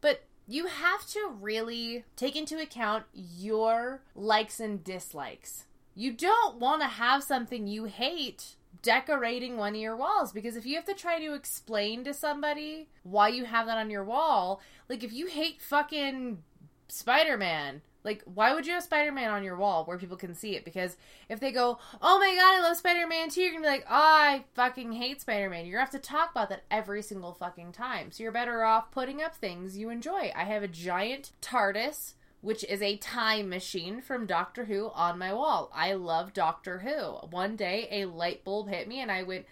But 0.00 0.24
you 0.46 0.66
have 0.66 1.06
to 1.08 1.30
really 1.40 2.04
take 2.14 2.36
into 2.36 2.58
account 2.58 3.04
your 3.12 4.02
likes 4.14 4.60
and 4.60 4.84
dislikes. 4.84 5.64
You 5.94 6.12
don't 6.12 6.58
want 6.58 6.82
to 6.82 6.88
have 6.88 7.22
something 7.22 7.66
you 7.66 7.84
hate 7.84 8.56
decorating 8.82 9.56
one 9.56 9.74
of 9.74 9.80
your 9.80 9.96
walls 9.96 10.32
because 10.32 10.54
if 10.54 10.66
you 10.66 10.76
have 10.76 10.84
to 10.84 10.94
try 10.94 11.18
to 11.18 11.34
explain 11.34 12.04
to 12.04 12.14
somebody 12.14 12.88
why 13.02 13.28
you 13.28 13.44
have 13.46 13.66
that 13.66 13.78
on 13.78 13.90
your 13.90 14.04
wall, 14.04 14.60
like 14.88 15.02
if 15.02 15.12
you 15.12 15.26
hate 15.26 15.60
fucking 15.60 16.42
Spider 16.88 17.36
Man. 17.36 17.82
Like, 18.06 18.22
why 18.24 18.54
would 18.54 18.68
you 18.68 18.72
have 18.74 18.84
Spider 18.84 19.10
Man 19.10 19.30
on 19.30 19.42
your 19.42 19.56
wall 19.56 19.84
where 19.84 19.98
people 19.98 20.16
can 20.16 20.32
see 20.32 20.54
it? 20.54 20.64
Because 20.64 20.96
if 21.28 21.40
they 21.40 21.50
go, 21.50 21.80
oh 22.00 22.18
my 22.20 22.36
god, 22.36 22.54
I 22.54 22.60
love 22.62 22.76
Spider 22.76 23.04
Man 23.04 23.28
too, 23.28 23.42
you're 23.42 23.50
gonna 23.50 23.64
be 23.64 23.68
like, 23.68 23.84
oh, 23.90 23.94
I 23.94 24.44
fucking 24.54 24.92
hate 24.92 25.20
Spider 25.20 25.50
Man. 25.50 25.66
You're 25.66 25.80
gonna 25.80 25.90
have 25.90 26.00
to 26.00 26.08
talk 26.08 26.30
about 26.30 26.48
that 26.50 26.62
every 26.70 27.02
single 27.02 27.34
fucking 27.34 27.72
time. 27.72 28.12
So 28.12 28.22
you're 28.22 28.30
better 28.30 28.62
off 28.62 28.92
putting 28.92 29.22
up 29.22 29.34
things 29.34 29.76
you 29.76 29.90
enjoy. 29.90 30.30
I 30.36 30.44
have 30.44 30.62
a 30.62 30.68
giant 30.68 31.32
TARDIS, 31.42 32.14
which 32.42 32.62
is 32.62 32.80
a 32.80 32.96
time 32.98 33.48
machine 33.48 34.00
from 34.00 34.24
Doctor 34.24 34.66
Who, 34.66 34.90
on 34.94 35.18
my 35.18 35.34
wall. 35.34 35.72
I 35.74 35.94
love 35.94 36.32
Doctor 36.32 36.78
Who. 36.78 37.26
One 37.30 37.56
day, 37.56 37.88
a 37.90 38.04
light 38.04 38.44
bulb 38.44 38.68
hit 38.68 38.86
me, 38.86 39.00
and 39.00 39.10
I 39.10 39.24
went, 39.24 39.46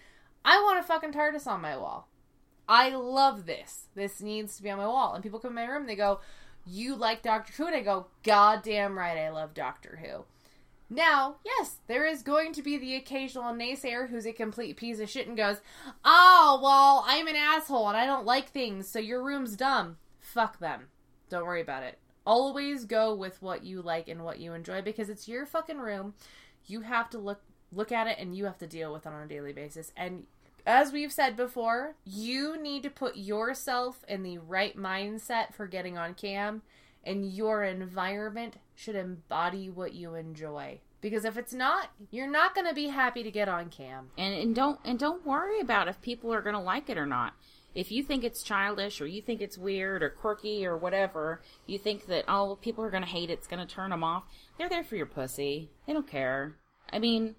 I 0.44 0.62
want 0.62 0.78
a 0.78 0.84
fucking 0.84 1.12
TARDIS 1.12 1.48
on 1.48 1.60
my 1.60 1.76
wall. 1.76 2.08
I 2.68 2.90
love 2.90 3.46
this. 3.46 3.88
This 3.96 4.20
needs 4.20 4.56
to 4.56 4.62
be 4.62 4.70
on 4.70 4.78
my 4.78 4.86
wall. 4.86 5.14
And 5.14 5.24
people 5.24 5.40
come 5.40 5.50
in 5.50 5.66
my 5.66 5.70
room 5.70 5.82
and 5.82 5.88
they 5.88 5.96
go, 5.96 6.20
You 6.66 6.94
like 6.94 7.22
Doctor 7.22 7.52
Who? 7.54 7.66
And 7.66 7.76
I 7.76 7.80
go, 7.82 8.06
God 8.22 8.62
damn 8.62 8.98
right, 8.98 9.18
I 9.18 9.30
love 9.30 9.54
Doctor 9.54 10.00
Who. 10.02 10.24
Now, 10.90 11.36
yes, 11.44 11.78
there 11.86 12.06
is 12.06 12.22
going 12.22 12.52
to 12.52 12.62
be 12.62 12.76
the 12.76 12.94
occasional 12.94 13.52
naysayer 13.52 14.08
who's 14.08 14.26
a 14.26 14.32
complete 14.32 14.76
piece 14.76 15.00
of 15.00 15.08
shit 15.08 15.26
and 15.26 15.36
goes, 15.36 15.60
Oh, 16.04 16.60
well, 16.62 17.04
I'm 17.06 17.26
an 17.26 17.36
asshole 17.36 17.88
and 17.88 17.96
I 17.96 18.06
don't 18.06 18.26
like 18.26 18.50
things, 18.50 18.88
so 18.88 18.98
your 18.98 19.22
room's 19.22 19.56
dumb. 19.56 19.96
Fuck 20.20 20.58
them. 20.58 20.88
Don't 21.30 21.46
worry 21.46 21.62
about 21.62 21.82
it. 21.82 21.98
Always 22.26 22.84
go 22.84 23.14
with 23.14 23.42
what 23.42 23.64
you 23.64 23.82
like 23.82 24.08
and 24.08 24.24
what 24.24 24.38
you 24.38 24.52
enjoy 24.52 24.82
because 24.82 25.08
it's 25.08 25.28
your 25.28 25.46
fucking 25.46 25.78
room. 25.78 26.14
You 26.66 26.82
have 26.82 27.10
to 27.10 27.18
look 27.18 27.40
look 27.72 27.90
at 27.90 28.06
it 28.06 28.18
and 28.18 28.36
you 28.36 28.44
have 28.44 28.58
to 28.58 28.66
deal 28.66 28.92
with 28.92 29.04
it 29.04 29.12
on 29.12 29.22
a 29.22 29.26
daily 29.26 29.52
basis. 29.52 29.92
And 29.96 30.26
as 30.66 30.92
we've 30.92 31.12
said 31.12 31.36
before, 31.36 31.96
you 32.04 32.60
need 32.60 32.82
to 32.84 32.90
put 32.90 33.16
yourself 33.16 34.04
in 34.08 34.22
the 34.22 34.38
right 34.38 34.76
mindset 34.76 35.54
for 35.54 35.66
getting 35.66 35.98
on 35.98 36.14
cam 36.14 36.62
and 37.06 37.32
your 37.32 37.64
environment 37.64 38.56
should 38.74 38.96
embody 38.96 39.68
what 39.68 39.94
you 39.94 40.14
enjoy. 40.14 40.80
Because 41.00 41.24
if 41.26 41.36
it's 41.36 41.52
not, 41.52 41.90
you're 42.10 42.30
not 42.30 42.54
going 42.54 42.66
to 42.66 42.74
be 42.74 42.88
happy 42.88 43.22
to 43.22 43.30
get 43.30 43.48
on 43.48 43.68
cam. 43.68 44.10
And, 44.16 44.34
and 44.34 44.54
don't 44.54 44.80
and 44.84 44.98
don't 44.98 45.26
worry 45.26 45.60
about 45.60 45.88
if 45.88 46.00
people 46.00 46.32
are 46.32 46.40
going 46.40 46.54
to 46.54 46.60
like 46.60 46.88
it 46.88 46.96
or 46.96 47.06
not. 47.06 47.34
If 47.74 47.90
you 47.90 48.02
think 48.02 48.24
it's 48.24 48.42
childish 48.42 49.00
or 49.00 49.06
you 49.06 49.20
think 49.20 49.42
it's 49.42 49.58
weird 49.58 50.02
or 50.02 50.08
quirky 50.08 50.64
or 50.64 50.78
whatever, 50.78 51.42
you 51.66 51.78
think 51.78 52.06
that 52.06 52.24
oh 52.26 52.56
people 52.62 52.84
are 52.84 52.90
going 52.90 53.02
to 53.02 53.08
hate 53.08 53.28
it, 53.28 53.34
it's 53.34 53.46
going 53.46 53.66
to 53.66 53.74
turn 53.74 53.90
them 53.90 54.02
off. 54.02 54.24
They're 54.56 54.70
there 54.70 54.84
for 54.84 54.96
your 54.96 55.06
pussy. 55.06 55.68
They 55.86 55.92
don't 55.92 56.08
care. 56.08 56.56
I 56.90 56.98
mean, 56.98 57.34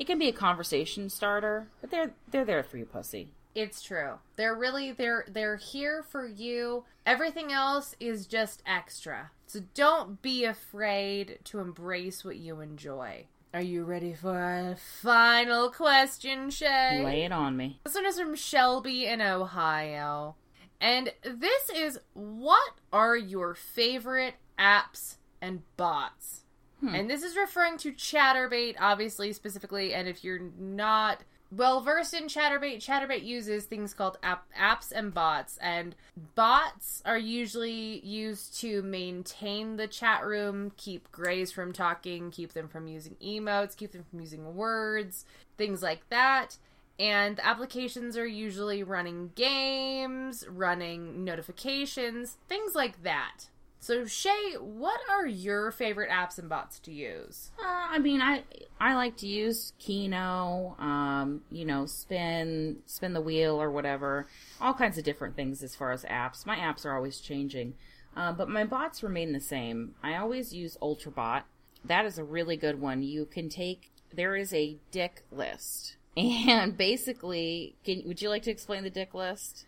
it 0.00 0.06
can 0.06 0.18
be 0.18 0.28
a 0.28 0.32
conversation 0.32 1.10
starter, 1.10 1.68
but 1.82 1.90
they're 1.90 2.12
they're 2.30 2.46
there 2.46 2.62
for 2.62 2.78
you, 2.78 2.86
pussy. 2.86 3.34
It's 3.54 3.82
true. 3.82 4.14
They're 4.36 4.54
really 4.54 4.92
they're 4.92 5.26
they're 5.28 5.56
here 5.56 6.02
for 6.02 6.26
you. 6.26 6.84
Everything 7.04 7.52
else 7.52 7.94
is 8.00 8.26
just 8.26 8.62
extra. 8.64 9.30
So 9.46 9.60
don't 9.74 10.22
be 10.22 10.46
afraid 10.46 11.40
to 11.44 11.58
embrace 11.58 12.24
what 12.24 12.38
you 12.38 12.60
enjoy. 12.60 13.26
Are 13.52 13.60
you 13.60 13.84
ready 13.84 14.14
for 14.14 14.38
our 14.38 14.76
final 14.76 15.70
question, 15.70 16.48
Shay? 16.48 17.02
Lay 17.04 17.24
it 17.24 17.32
on 17.32 17.58
me. 17.58 17.80
This 17.84 17.94
one 17.94 18.06
is 18.06 18.18
from 18.18 18.34
Shelby 18.36 19.04
in 19.04 19.20
Ohio. 19.20 20.36
And 20.80 21.12
this 21.22 21.68
is 21.68 21.98
what 22.14 22.72
are 22.90 23.18
your 23.18 23.54
favorite 23.54 24.36
apps 24.58 25.16
and 25.42 25.60
bots? 25.76 26.44
Hmm. 26.80 26.94
And 26.94 27.10
this 27.10 27.22
is 27.22 27.36
referring 27.36 27.78
to 27.78 27.92
Chaturbate, 27.92 28.76
obviously, 28.80 29.32
specifically. 29.32 29.94
And 29.94 30.08
if 30.08 30.24
you're 30.24 30.50
not 30.58 31.22
well 31.50 31.80
versed 31.80 32.14
in 32.14 32.24
Chaturbate, 32.24 32.78
Chaturbate 32.78 33.24
uses 33.24 33.64
things 33.64 33.92
called 33.92 34.18
app- 34.22 34.46
apps 34.58 34.92
and 34.92 35.12
bots. 35.12 35.58
And 35.60 35.94
bots 36.34 37.02
are 37.04 37.18
usually 37.18 38.00
used 38.00 38.58
to 38.60 38.82
maintain 38.82 39.76
the 39.76 39.86
chat 39.86 40.24
room, 40.24 40.72
keep 40.76 41.10
grays 41.12 41.52
from 41.52 41.72
talking, 41.72 42.30
keep 42.30 42.52
them 42.52 42.68
from 42.68 42.86
using 42.86 43.16
emotes, 43.22 43.76
keep 43.76 43.92
them 43.92 44.04
from 44.08 44.20
using 44.20 44.54
words, 44.54 45.24
things 45.58 45.82
like 45.82 46.08
that. 46.10 46.56
And 46.98 47.40
applications 47.40 48.16
are 48.18 48.26
usually 48.26 48.82
running 48.82 49.32
games, 49.34 50.46
running 50.48 51.24
notifications, 51.24 52.36
things 52.46 52.74
like 52.74 53.02
that. 53.04 53.46
So 53.82 54.04
Shay, 54.04 54.56
what 54.60 55.00
are 55.08 55.26
your 55.26 55.70
favorite 55.70 56.10
apps 56.10 56.38
and 56.38 56.50
bots 56.50 56.78
to 56.80 56.92
use? 56.92 57.50
Uh, 57.58 57.66
I 57.66 57.98
mean, 57.98 58.20
I 58.20 58.44
I 58.78 58.94
like 58.94 59.16
to 59.18 59.26
use 59.26 59.72
Keno, 59.78 60.76
um, 60.78 61.40
you 61.50 61.64
know, 61.64 61.86
spin 61.86 62.80
spin 62.84 63.14
the 63.14 63.22
wheel 63.22 63.60
or 63.60 63.70
whatever, 63.70 64.26
all 64.60 64.74
kinds 64.74 64.98
of 64.98 65.04
different 65.04 65.34
things 65.34 65.62
as 65.62 65.74
far 65.74 65.92
as 65.92 66.04
apps. 66.04 66.44
My 66.44 66.56
apps 66.56 66.84
are 66.84 66.94
always 66.94 67.20
changing, 67.20 67.72
uh, 68.14 68.32
but 68.32 68.50
my 68.50 68.64
bots 68.64 69.02
remain 69.02 69.32
the 69.32 69.40
same. 69.40 69.94
I 70.02 70.14
always 70.16 70.52
use 70.52 70.76
Ultrabot. 70.82 71.44
That 71.82 72.04
is 72.04 72.18
a 72.18 72.24
really 72.24 72.58
good 72.58 72.82
one. 72.82 73.02
You 73.02 73.24
can 73.24 73.48
take 73.48 73.90
there 74.12 74.36
is 74.36 74.52
a 74.52 74.76
dick 74.90 75.22
list, 75.32 75.96
and 76.18 76.76
basically, 76.76 77.76
can 77.82 78.02
would 78.04 78.20
you 78.20 78.28
like 78.28 78.42
to 78.42 78.50
explain 78.50 78.84
the 78.84 78.90
dick 78.90 79.14
list? 79.14 79.64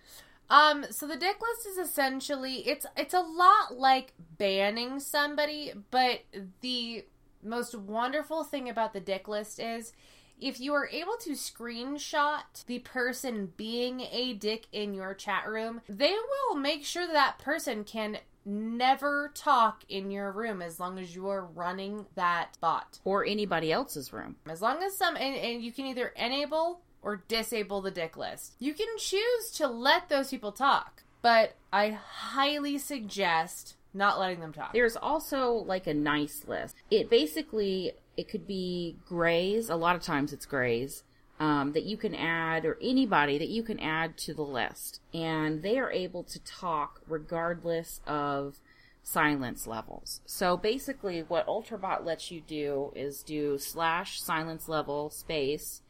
Um, 0.50 0.84
so 0.90 1.06
the 1.06 1.16
dick 1.16 1.36
list 1.40 1.66
is 1.66 1.78
essentially 1.78 2.56
it's 2.68 2.84
it's 2.96 3.14
a 3.14 3.20
lot 3.20 3.78
like 3.78 4.12
banning 4.38 5.00
somebody, 5.00 5.72
but 5.90 6.20
the 6.60 7.04
most 7.42 7.74
wonderful 7.74 8.44
thing 8.44 8.68
about 8.68 8.92
the 8.92 9.00
dick 9.00 9.28
list 9.28 9.58
is 9.58 9.92
if 10.40 10.60
you 10.60 10.74
are 10.74 10.88
able 10.88 11.16
to 11.20 11.30
screenshot 11.30 12.42
the 12.66 12.80
person 12.80 13.52
being 13.56 14.00
a 14.00 14.34
dick 14.34 14.66
in 14.72 14.92
your 14.92 15.14
chat 15.14 15.48
room, 15.48 15.80
they 15.88 16.12
will 16.12 16.56
make 16.56 16.84
sure 16.84 17.06
that, 17.06 17.12
that 17.12 17.38
person 17.38 17.84
can 17.84 18.18
never 18.44 19.30
talk 19.34 19.84
in 19.88 20.10
your 20.10 20.32
room 20.32 20.60
as 20.60 20.80
long 20.80 20.98
as 20.98 21.14
you 21.14 21.28
are 21.28 21.44
running 21.44 22.06
that 22.16 22.58
bot 22.60 22.98
or 23.04 23.24
anybody 23.24 23.70
else's 23.70 24.12
room. 24.12 24.34
As 24.48 24.60
long 24.60 24.82
as 24.82 24.96
some 24.96 25.16
and, 25.16 25.36
and 25.36 25.62
you 25.62 25.70
can 25.70 25.86
either 25.86 26.08
enable 26.16 26.80
or 27.02 27.22
disable 27.28 27.80
the 27.80 27.90
dick 27.90 28.16
list. 28.16 28.54
You 28.58 28.74
can 28.74 28.86
choose 28.98 29.50
to 29.54 29.66
let 29.66 30.08
those 30.08 30.30
people 30.30 30.52
talk, 30.52 31.02
but 31.20 31.56
I 31.72 31.90
highly 31.90 32.78
suggest 32.78 33.76
not 33.94 34.18
letting 34.18 34.40
them 34.40 34.52
talk. 34.52 34.72
There's 34.72 34.96
also 34.96 35.52
like 35.52 35.86
a 35.86 35.94
nice 35.94 36.44
list. 36.46 36.76
It 36.90 37.10
basically 37.10 37.92
it 38.16 38.28
could 38.28 38.46
be 38.46 38.96
grays. 39.06 39.68
A 39.68 39.76
lot 39.76 39.96
of 39.96 40.02
times 40.02 40.32
it's 40.32 40.46
grays. 40.46 41.04
Um, 41.40 41.72
that 41.72 41.82
you 41.82 41.96
can 41.96 42.14
add, 42.14 42.64
or 42.64 42.78
anybody 42.80 43.36
that 43.38 43.48
you 43.48 43.64
can 43.64 43.80
add 43.80 44.16
to 44.18 44.34
the 44.34 44.44
list, 44.44 45.00
and 45.12 45.60
they 45.60 45.76
are 45.76 45.90
able 45.90 46.22
to 46.22 46.38
talk 46.44 47.00
regardless 47.08 48.00
of 48.06 48.60
silence 49.02 49.66
levels. 49.66 50.20
So 50.24 50.56
basically, 50.56 51.20
what 51.20 51.46
Ultrabot 51.48 52.04
lets 52.04 52.30
you 52.30 52.42
do 52.42 52.92
is 52.94 53.24
do 53.24 53.58
slash 53.58 54.20
silence 54.22 54.68
level 54.68 55.10
space 55.10 55.81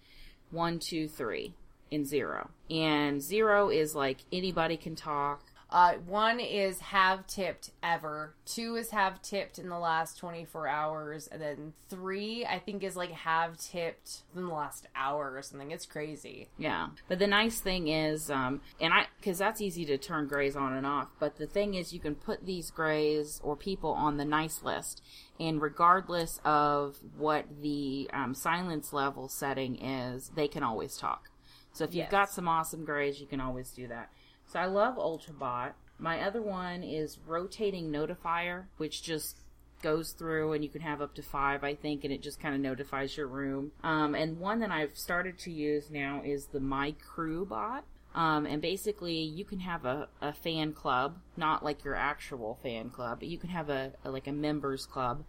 one, 0.53 0.79
two, 0.79 1.09
three 1.09 1.55
and 1.91 2.07
zero. 2.07 2.51
And 2.71 3.23
zero 3.23 3.71
is 3.71 3.95
like 3.95 4.19
anybody 4.33 4.77
can 4.77 4.95
talk. 4.95 5.43
Uh, 5.73 5.95
one 6.07 6.39
is 6.39 6.79
have 6.81 7.27
tipped 7.27 7.71
ever. 7.83 8.35
Two 8.45 8.77
is 8.77 8.91
have 8.91 9.23
tipped 9.23 9.59
in 9.59 9.71
the 9.71 9.79
last 9.79 10.19
24 10.19 10.69
hours. 10.69 11.27
And 11.33 11.41
then 11.41 11.73
three, 11.89 12.45
I 12.45 12.59
think, 12.59 12.83
is 12.83 12.95
like 12.95 13.11
have 13.13 13.57
tipped 13.57 14.23
in 14.37 14.45
the 14.47 14.53
last 14.53 14.87
hour 14.95 15.33
or 15.35 15.41
something. 15.41 15.71
It's 15.71 15.87
crazy. 15.87 16.49
Yeah. 16.59 16.89
But 17.09 17.19
the 17.19 17.27
nice 17.27 17.59
thing 17.61 17.89
is, 17.89 18.31
um, 18.31 18.61
and 18.81 18.93
I, 18.93 19.07
because 19.19 19.39
that's 19.39 19.63
easy 19.63 19.87
to 19.87 19.97
turn 19.97 20.29
grays 20.29 20.57
on 20.57 20.75
and 20.75 20.87
off. 20.87 21.09
But 21.19 21.37
the 21.37 21.47
thing 21.47 21.73
is, 21.73 21.95
you 21.95 22.01
can 22.01 22.17
put 22.17 22.45
these 22.45 22.71
grays 22.71 23.41
or 23.43 23.57
people 23.57 23.93
on 23.93 24.19
the 24.19 24.27
nice 24.27 24.63
list. 24.63 25.01
And 25.41 25.61
regardless 25.63 26.39
of 26.45 26.99
what 27.17 27.47
the 27.63 28.11
um, 28.13 28.35
silence 28.35 28.93
level 28.93 29.27
setting 29.29 29.83
is, 29.83 30.33
they 30.35 30.49
can 30.49 30.63
always 30.63 30.99
talk. 30.99 31.31
So 31.73 31.85
if 31.85 31.95
you've 31.95 32.03
Yes. 32.05 32.11
got 32.11 32.31
some 32.31 32.47
awesome 32.49 32.85
grays, 32.85 33.19
you 33.23 33.27
can 33.27 33.41
always 33.41 33.71
do 33.71 33.89
that. 33.89 34.11
So 34.53 34.59
I 34.59 34.67
love 34.67 34.97
Ultrabot. 34.97 35.73
My 35.99 36.21
other 36.21 36.43
one 36.43 36.83
is 36.83 37.17
Rotating 37.27 37.91
Notifier, 37.91 38.65
which 38.77 39.03
just 39.03 39.39
goes 39.83 40.13
through 40.13 40.53
and 40.53 40.63
you 40.63 40.69
can 40.69 40.83
have 40.83 41.01
up 41.01 41.15
to 41.15 41.23
five, 41.23 41.65
I 41.65 41.75
think, 41.75 42.05
and 42.05 42.13
it 42.13 42.21
just 42.21 42.39
kind 42.39 42.55
of 42.55 42.61
notifies 42.61 43.17
your 43.17 43.29
room. 43.29 43.73
Um, 43.83 44.15
and 44.15 44.39
one 44.39 44.61
that 44.61 44.71
I've 44.71 44.95
started 44.95 45.39
to 45.39 45.51
use 45.51 45.91
now 45.91 46.21
is 46.23 46.49
the 46.49 46.61
My 46.61 46.93
Crew 46.93 47.47
bot. 47.47 47.85
Um, 48.15 48.45
and 48.45 48.61
basically, 48.61 49.23
you 49.23 49.47
can 49.47 49.61
have 49.61 49.87
a, 49.87 50.09
a 50.21 50.35
fan 50.35 50.75
club, 50.75 51.17
not 51.35 51.65
like 51.65 51.83
your 51.83 51.95
actual 51.95 52.59
fan 52.63 52.91
club, 52.91 53.21
but 53.21 53.29
you 53.29 53.39
can 53.39 53.49
have 53.49 53.71
a, 53.71 53.93
a 54.05 54.11
like 54.11 54.27
a 54.27 54.33
members 54.33 54.85
club 54.85 55.25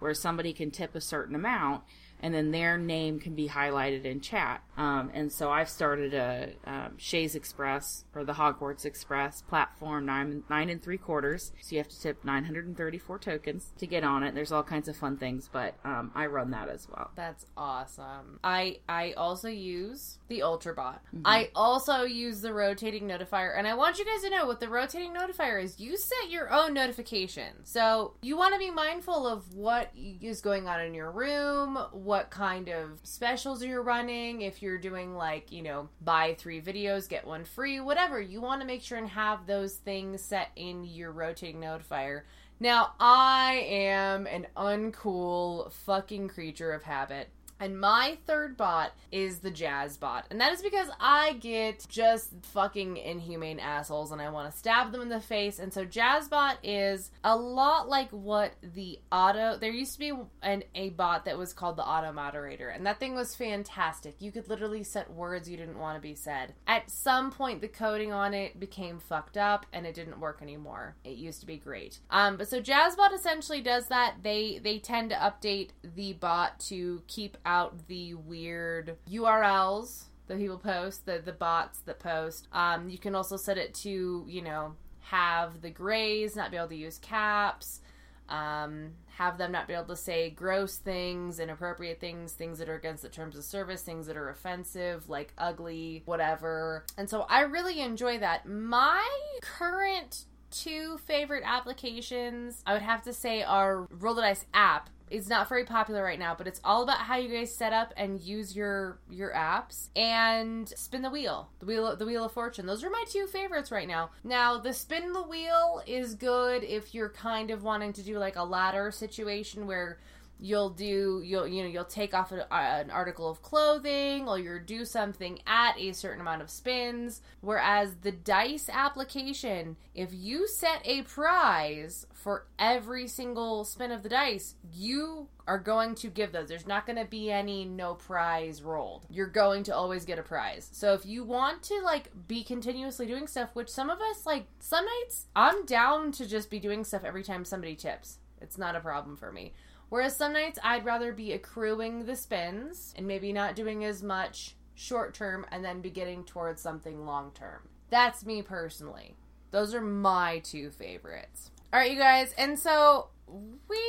where 0.00 0.12
somebody 0.12 0.52
can 0.52 0.70
tip 0.70 0.94
a 0.94 1.00
certain 1.00 1.34
amount 1.34 1.82
and 2.20 2.34
then 2.34 2.50
their 2.50 2.78
name 2.78 3.18
can 3.18 3.34
be 3.34 3.48
highlighted 3.48 4.04
in 4.04 4.20
chat. 4.20 4.62
Um, 4.76 5.10
and 5.14 5.32
so 5.32 5.50
I've 5.50 5.68
started 5.68 6.14
a 6.14 6.52
um, 6.64 6.98
Shays 6.98 7.34
Express 7.34 8.04
or 8.14 8.24
the 8.24 8.34
Hogwarts 8.34 8.84
Express 8.84 9.42
platform 9.42 10.06
nine 10.06 10.42
nine 10.50 10.70
and 10.70 10.82
three 10.82 10.98
quarters. 10.98 11.52
So 11.60 11.74
you 11.74 11.78
have 11.78 11.88
to 11.88 12.00
tip 12.00 12.24
934 12.24 13.18
tokens 13.18 13.72
to 13.78 13.86
get 13.86 14.04
on 14.04 14.22
it. 14.22 14.34
There's 14.34 14.52
all 14.52 14.62
kinds 14.62 14.88
of 14.88 14.96
fun 14.96 15.16
things, 15.16 15.48
but 15.52 15.74
um, 15.84 16.10
I 16.14 16.26
run 16.26 16.50
that 16.50 16.68
as 16.68 16.86
well. 16.88 17.10
That's 17.14 17.46
awesome. 17.56 18.38
I 18.44 18.78
I 18.88 19.12
also 19.12 19.48
use 19.48 20.18
the 20.28 20.40
Ultrabot. 20.40 20.98
I 21.24 21.50
also 21.54 22.02
use 22.02 22.40
the 22.40 22.52
rotating 22.52 23.04
notifier, 23.08 23.56
and 23.56 23.66
I 23.66 23.74
want 23.74 23.98
you 23.98 24.04
guys 24.04 24.22
to 24.22 24.30
know 24.30 24.46
what 24.46 24.60
the 24.60 24.68
rotating 24.68 25.14
notifier 25.14 25.62
is. 25.62 25.80
You 25.80 25.96
set 25.96 26.30
your 26.30 26.52
own 26.52 26.74
notifications, 26.74 27.70
so 27.70 28.14
you 28.22 28.36
want 28.36 28.54
to 28.54 28.58
be 28.58 28.70
mindful 28.70 29.26
of 29.26 29.54
what 29.54 29.90
is 29.94 30.40
going 30.40 30.68
on 30.68 30.80
in 30.80 30.94
your 30.94 31.10
room, 31.10 31.78
what 32.06 32.30
kind 32.30 32.68
of 32.68 33.00
specials 33.02 33.64
you're 33.64 33.82
running. 33.82 34.42
If 34.42 34.62
you're 34.62 34.78
doing 34.78 35.16
like 35.16 35.50
you 35.50 35.62
know 35.62 35.88
buy 36.00 36.36
three 36.38 36.62
videos 36.62 37.08
get 37.08 37.26
one 37.26 37.44
free, 37.44 37.80
whatever, 37.80 38.20
you 38.20 38.40
want 38.40 38.60
to 38.60 38.66
make 38.66 38.82
sure 38.82 38.96
and 38.96 39.08
have 39.08 39.46
those 39.46 39.74
things 39.74 40.22
set 40.22 40.50
in 40.54 40.84
your 40.84 41.10
rotating 41.10 41.60
notifier. 41.60 42.22
Now, 42.58 42.94
I 42.98 43.66
am 43.68 44.26
an 44.26 44.46
uncool 44.56 45.70
fucking 45.72 46.28
creature 46.28 46.72
of 46.72 46.84
habit. 46.84 47.28
And 47.60 47.80
my 47.80 48.18
third 48.26 48.56
bot 48.56 48.92
is 49.10 49.38
the 49.38 49.50
Jazz 49.50 49.96
bot. 49.96 50.26
And 50.30 50.40
that 50.40 50.52
is 50.52 50.62
because 50.62 50.88
I 51.00 51.34
get 51.34 51.86
just 51.88 52.30
fucking 52.42 52.96
inhumane 52.98 53.58
assholes 53.58 54.12
and 54.12 54.20
I 54.20 54.30
want 54.30 54.50
to 54.50 54.58
stab 54.58 54.92
them 54.92 55.00
in 55.00 55.08
the 55.08 55.20
face. 55.20 55.58
And 55.58 55.72
so 55.72 55.84
Jazzbot 55.84 56.56
is 56.62 57.10
a 57.24 57.36
lot 57.36 57.88
like 57.88 58.10
what 58.10 58.52
the 58.62 58.98
auto 59.10 59.56
there 59.56 59.70
used 59.70 59.94
to 59.94 59.98
be 59.98 60.12
an 60.42 60.64
a 60.74 60.90
bot 60.90 61.24
that 61.24 61.38
was 61.38 61.52
called 61.52 61.76
the 61.76 61.84
auto 61.84 62.12
moderator 62.12 62.68
and 62.68 62.86
that 62.86 63.00
thing 63.00 63.14
was 63.14 63.34
fantastic. 63.34 64.16
You 64.20 64.32
could 64.32 64.48
literally 64.48 64.82
set 64.82 65.12
words 65.12 65.48
you 65.48 65.56
didn't 65.56 65.78
want 65.78 65.96
to 65.96 66.02
be 66.02 66.14
said. 66.14 66.54
At 66.66 66.90
some 66.90 67.30
point 67.30 67.60
the 67.60 67.68
coding 67.68 68.12
on 68.12 68.34
it 68.34 68.60
became 68.60 68.98
fucked 68.98 69.36
up 69.36 69.66
and 69.72 69.86
it 69.86 69.94
didn't 69.94 70.20
work 70.20 70.40
anymore. 70.42 70.96
It 71.04 71.16
used 71.16 71.40
to 71.40 71.46
be 71.46 71.56
great. 71.56 72.00
Um 72.10 72.36
but 72.36 72.48
so 72.48 72.60
Jazzbot 72.60 73.14
essentially 73.14 73.60
does 73.60 73.86
that. 73.86 74.16
They 74.22 74.58
they 74.62 74.78
tend 74.78 75.10
to 75.10 75.16
update 75.16 75.70
the 75.82 76.12
bot 76.14 76.60
to 76.60 77.02
keep 77.06 77.36
out 77.46 77.86
the 77.88 78.14
weird 78.14 78.96
URLs 79.10 80.04
that 80.26 80.38
people 80.38 80.58
post, 80.58 81.06
the 81.06 81.22
the 81.24 81.32
bots 81.32 81.78
that 81.80 81.98
post. 81.98 82.48
Um, 82.52 82.90
you 82.90 82.98
can 82.98 83.14
also 83.14 83.36
set 83.36 83.56
it 83.56 83.72
to 83.74 84.24
you 84.28 84.42
know 84.42 84.74
have 85.00 85.62
the 85.62 85.70
grays 85.70 86.36
not 86.36 86.50
be 86.50 86.56
able 86.56 86.68
to 86.68 86.76
use 86.76 86.98
caps, 86.98 87.80
um, 88.28 88.90
have 89.16 89.38
them 89.38 89.52
not 89.52 89.68
be 89.68 89.74
able 89.74 89.84
to 89.84 89.96
say 89.96 90.30
gross 90.30 90.76
things, 90.76 91.38
inappropriate 91.38 92.00
things, 92.00 92.32
things 92.32 92.58
that 92.58 92.68
are 92.68 92.74
against 92.74 93.02
the 93.02 93.08
terms 93.08 93.36
of 93.36 93.44
service, 93.44 93.82
things 93.82 94.06
that 94.08 94.16
are 94.16 94.28
offensive, 94.28 95.08
like 95.08 95.32
ugly, 95.38 96.02
whatever. 96.06 96.84
And 96.98 97.08
so 97.08 97.22
I 97.30 97.42
really 97.42 97.80
enjoy 97.80 98.18
that. 98.18 98.46
My 98.46 99.06
current 99.42 100.24
two 100.50 100.98
favorite 100.98 101.42
applications 101.44 102.62
I 102.66 102.72
would 102.72 102.82
have 102.82 103.02
to 103.02 103.12
say 103.12 103.42
are 103.42 103.86
Roll 103.90 104.14
the 104.14 104.22
Dice 104.22 104.46
app 104.54 104.90
is 105.10 105.28
not 105.28 105.48
very 105.48 105.64
popular 105.64 106.02
right 106.02 106.18
now, 106.18 106.34
but 106.36 106.46
it's 106.46 106.60
all 106.64 106.82
about 106.82 106.98
how 106.98 107.16
you 107.16 107.28
guys 107.28 107.54
set 107.54 107.72
up 107.72 107.92
and 107.96 108.20
use 108.20 108.56
your 108.56 108.98
your 109.10 109.32
apps 109.32 109.88
and 109.94 110.68
spin 110.70 111.02
the 111.02 111.10
wheel, 111.10 111.48
the 111.60 111.66
wheel, 111.66 111.96
the 111.96 112.06
wheel 112.06 112.24
of 112.24 112.32
fortune. 112.32 112.66
Those 112.66 112.82
are 112.82 112.90
my 112.90 113.04
two 113.08 113.26
favorites 113.26 113.70
right 113.70 113.88
now. 113.88 114.10
Now, 114.24 114.58
the 114.58 114.72
spin 114.72 115.12
the 115.12 115.22
wheel 115.22 115.82
is 115.86 116.14
good 116.14 116.64
if 116.64 116.94
you're 116.94 117.10
kind 117.10 117.50
of 117.50 117.62
wanting 117.62 117.92
to 117.94 118.02
do 118.02 118.18
like 118.18 118.36
a 118.36 118.42
ladder 118.42 118.90
situation 118.90 119.66
where 119.66 119.98
you'll 120.38 120.70
do 120.70 121.22
you'll 121.24 121.46
you 121.46 121.62
know 121.62 121.68
you'll 121.68 121.84
take 121.84 122.12
off 122.12 122.32
an 122.32 122.90
article 122.90 123.28
of 123.28 123.42
clothing 123.42 124.28
or 124.28 124.38
you'll 124.38 124.60
do 124.64 124.84
something 124.84 125.38
at 125.46 125.78
a 125.78 125.92
certain 125.92 126.20
amount 126.20 126.42
of 126.42 126.50
spins. 126.50 127.22
Whereas 127.40 127.94
the 128.02 128.12
dice 128.12 128.68
application 128.70 129.76
if 129.94 130.10
you 130.12 130.46
set 130.46 130.82
a 130.84 131.02
prize 131.02 132.06
for 132.12 132.46
every 132.58 133.06
single 133.06 133.64
spin 133.64 133.90
of 133.90 134.02
the 134.02 134.08
dice 134.08 134.56
you 134.72 135.28
are 135.46 135.58
going 135.58 135.94
to 135.94 136.08
give 136.08 136.32
those. 136.32 136.48
There's 136.48 136.66
not 136.66 136.86
going 136.86 136.98
to 136.98 137.04
be 137.04 137.30
any 137.30 137.64
no 137.64 137.94
prize 137.94 138.62
rolled. 138.62 139.06
You're 139.08 139.28
going 139.28 139.62
to 139.64 139.74
always 139.74 140.04
get 140.04 140.18
a 140.18 140.22
prize. 140.22 140.68
So 140.72 140.92
if 140.92 141.06
you 141.06 141.22
want 141.22 141.62
to 141.64 141.80
like 141.82 142.10
be 142.26 142.42
continuously 142.42 143.06
doing 143.06 143.26
stuff 143.26 143.50
which 143.54 143.68
some 143.68 143.90
of 143.90 144.00
us 144.00 144.26
like 144.26 144.46
some 144.58 144.84
nights 144.84 145.26
i'm 145.34 145.64
down 145.64 146.12
to 146.12 146.26
just 146.26 146.50
be 146.50 146.58
doing 146.58 146.84
stuff 146.84 147.04
every 147.04 147.22
time 147.22 147.44
somebody 147.44 147.74
tips. 147.74 148.18
It's 148.40 148.58
not 148.58 148.76
a 148.76 148.80
problem 148.80 149.16
for 149.16 149.32
me 149.32 149.54
Whereas 149.88 150.16
some 150.16 150.32
nights 150.32 150.58
I'd 150.62 150.84
rather 150.84 151.12
be 151.12 151.32
accruing 151.32 152.06
the 152.06 152.16
spins 152.16 152.92
and 152.96 153.06
maybe 153.06 153.32
not 153.32 153.54
doing 153.54 153.84
as 153.84 154.02
much 154.02 154.56
short 154.74 155.14
term 155.14 155.46
and 155.50 155.64
then 155.64 155.80
be 155.80 155.90
getting 155.90 156.24
towards 156.24 156.60
something 156.60 157.04
long 157.04 157.30
term. 157.32 157.68
That's 157.90 158.26
me 158.26 158.42
personally. 158.42 159.16
Those 159.50 159.74
are 159.74 159.80
my 159.80 160.40
two 160.40 160.70
favorites. 160.70 161.50
All 161.72 161.80
right, 161.80 161.90
you 161.90 161.98
guys. 161.98 162.34
And 162.36 162.58
so 162.58 163.08
we 163.28 163.80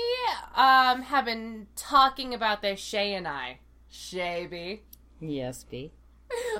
um 0.56 1.02
have 1.04 1.26
been 1.26 1.68
talking 1.76 2.34
about 2.34 2.62
this 2.62 2.80
Shay 2.80 3.14
and 3.14 3.28
I. 3.28 3.60
Shay 3.90 4.48
B. 4.50 4.82
Yes, 5.20 5.64
B. 5.64 5.92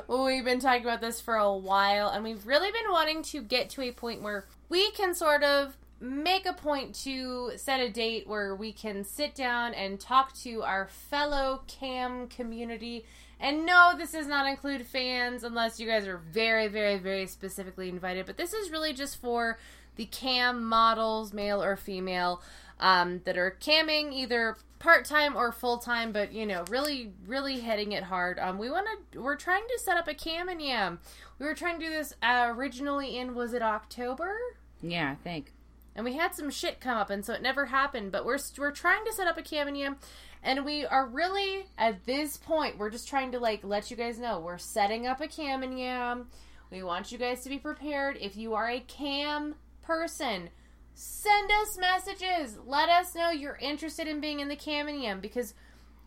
We've 0.08 0.46
been 0.46 0.60
talking 0.60 0.84
about 0.84 1.02
this 1.02 1.22
for 1.22 1.36
a 1.36 1.56
while 1.56 2.10
and 2.10 2.24
we've 2.24 2.46
really 2.48 2.72
been 2.72 2.92
wanting 2.92 3.22
to 3.24 3.42
get 3.42 3.70
to 3.72 3.82
a 3.82 3.92
point 3.92 4.22
where 4.22 4.48
we 4.70 4.92
can 4.92 5.14
sort 5.14 5.44
of 5.44 5.78
make 6.00 6.46
a 6.46 6.54
point 6.54 6.94
to 7.04 7.52
set 7.56 7.80
a 7.80 7.90
date 7.90 8.28
where 8.28 8.56
we 8.56 8.72
can 8.72 9.04
sit 9.04 9.34
down 9.34 9.74
and 9.74 10.00
talk 10.00 10.34
to 10.38 10.62
our 10.64 10.88
fellow 10.88 11.62
cam 11.68 12.28
community. 12.28 13.06
And 13.40 13.66
no, 13.66 13.94
this 13.98 14.12
does 14.12 14.28
not 14.28 14.48
include 14.48 14.86
fans 14.86 15.44
unless 15.44 15.80
you 15.80 15.88
guys 15.88 16.08
are 16.08 16.18
very, 16.18 16.68
very, 16.68 16.98
very 16.98 17.28
specifically 17.28 17.90
invited. 17.90 18.26
But 18.26 18.38
this 18.38 18.54
is 18.54 18.72
really 18.72 18.94
just 18.94 19.22
for 19.22 19.60
the 19.96 20.06
cam 20.06 20.64
models, 20.64 21.34
male 21.34 21.62
or 21.62 21.76
female, 21.76 22.42
um, 22.80 23.22
that 23.26 23.38
are 23.38 23.58
camming 23.60 24.14
either 24.14 24.56
part 24.80 25.06
time 25.06 25.36
or 25.36 25.52
full 25.52 25.80
time, 25.80 26.12
but 26.12 26.32
you 26.32 26.46
know, 26.46 26.64
really, 26.70 27.12
really 27.26 27.60
hitting 27.60 27.92
it 27.92 28.04
hard. 28.04 28.38
Um, 28.38 28.60
we 28.60 28.70
want 28.70 28.88
to, 29.12 29.22
we're 29.22 29.36
trying 29.36 29.64
to 29.68 29.80
set 29.84 29.98
up 29.98 30.08
a 30.08 30.14
cam 30.14 30.50
and 30.50 30.62
yam. 30.62 31.00
We 31.40 31.48
were 31.48 31.56
trying 31.56 31.80
to 31.80 31.86
do 31.86 31.92
this 31.92 32.14
uh, 32.22 32.54
originally 32.56 33.18
in, 33.18 33.34
was 33.34 33.54
it 33.54 33.64
October? 33.64 34.36
Yeah, 34.82 35.12
I 35.12 35.16
think 35.16 35.54
and 35.98 36.06
we 36.06 36.14
had 36.14 36.34
some 36.34 36.50
shit 36.50 36.80
come 36.80 36.98
up, 36.98 37.10
and 37.10 37.26
so 37.26 37.34
it 37.34 37.42
never 37.42 37.66
happened. 37.66 38.14
But 38.14 38.24
we're 38.24 38.40
we're 38.58 38.72
trying 38.72 39.04
to 39.04 39.12
set 39.12 39.28
up 39.28 39.38
a 39.38 39.42
Caminium, 39.42 39.86
and. 39.88 39.98
And 40.44 40.64
we 40.64 40.86
are 40.86 41.06
really 41.06 41.66
at 41.78 42.06
this 42.06 42.38
point 42.38 42.78
we're 42.78 42.90
just 42.90 43.08
trying 43.08 43.32
to 43.32 43.40
like 43.40 43.64
let 43.64 43.92
you 43.92 43.98
guys 43.98 44.20
know 44.20 44.40
we're 44.40 44.58
setting 44.58 45.08
up 45.08 45.22
a 45.22 45.28
Caminium. 45.28 46.26
We 46.72 46.84
want 46.84 47.12
you 47.12 47.18
guys 47.18 47.42
to 47.44 47.50
be 47.50 47.58
prepared. 47.58 48.18
If 48.20 48.36
you 48.38 48.54
are 48.54 48.70
a 48.70 48.80
cam 48.80 49.56
person, 49.82 50.50
send 50.94 51.52
us 51.52 51.78
messages. 51.78 52.58
Let 52.66 52.90
us 52.90 53.16
know 53.16 53.30
you're 53.30 53.58
interested 53.58 54.08
in 54.08 54.20
being 54.20 54.40
in 54.40 54.48
the 54.48 54.56
Caminium 54.56 55.22
because 55.22 55.54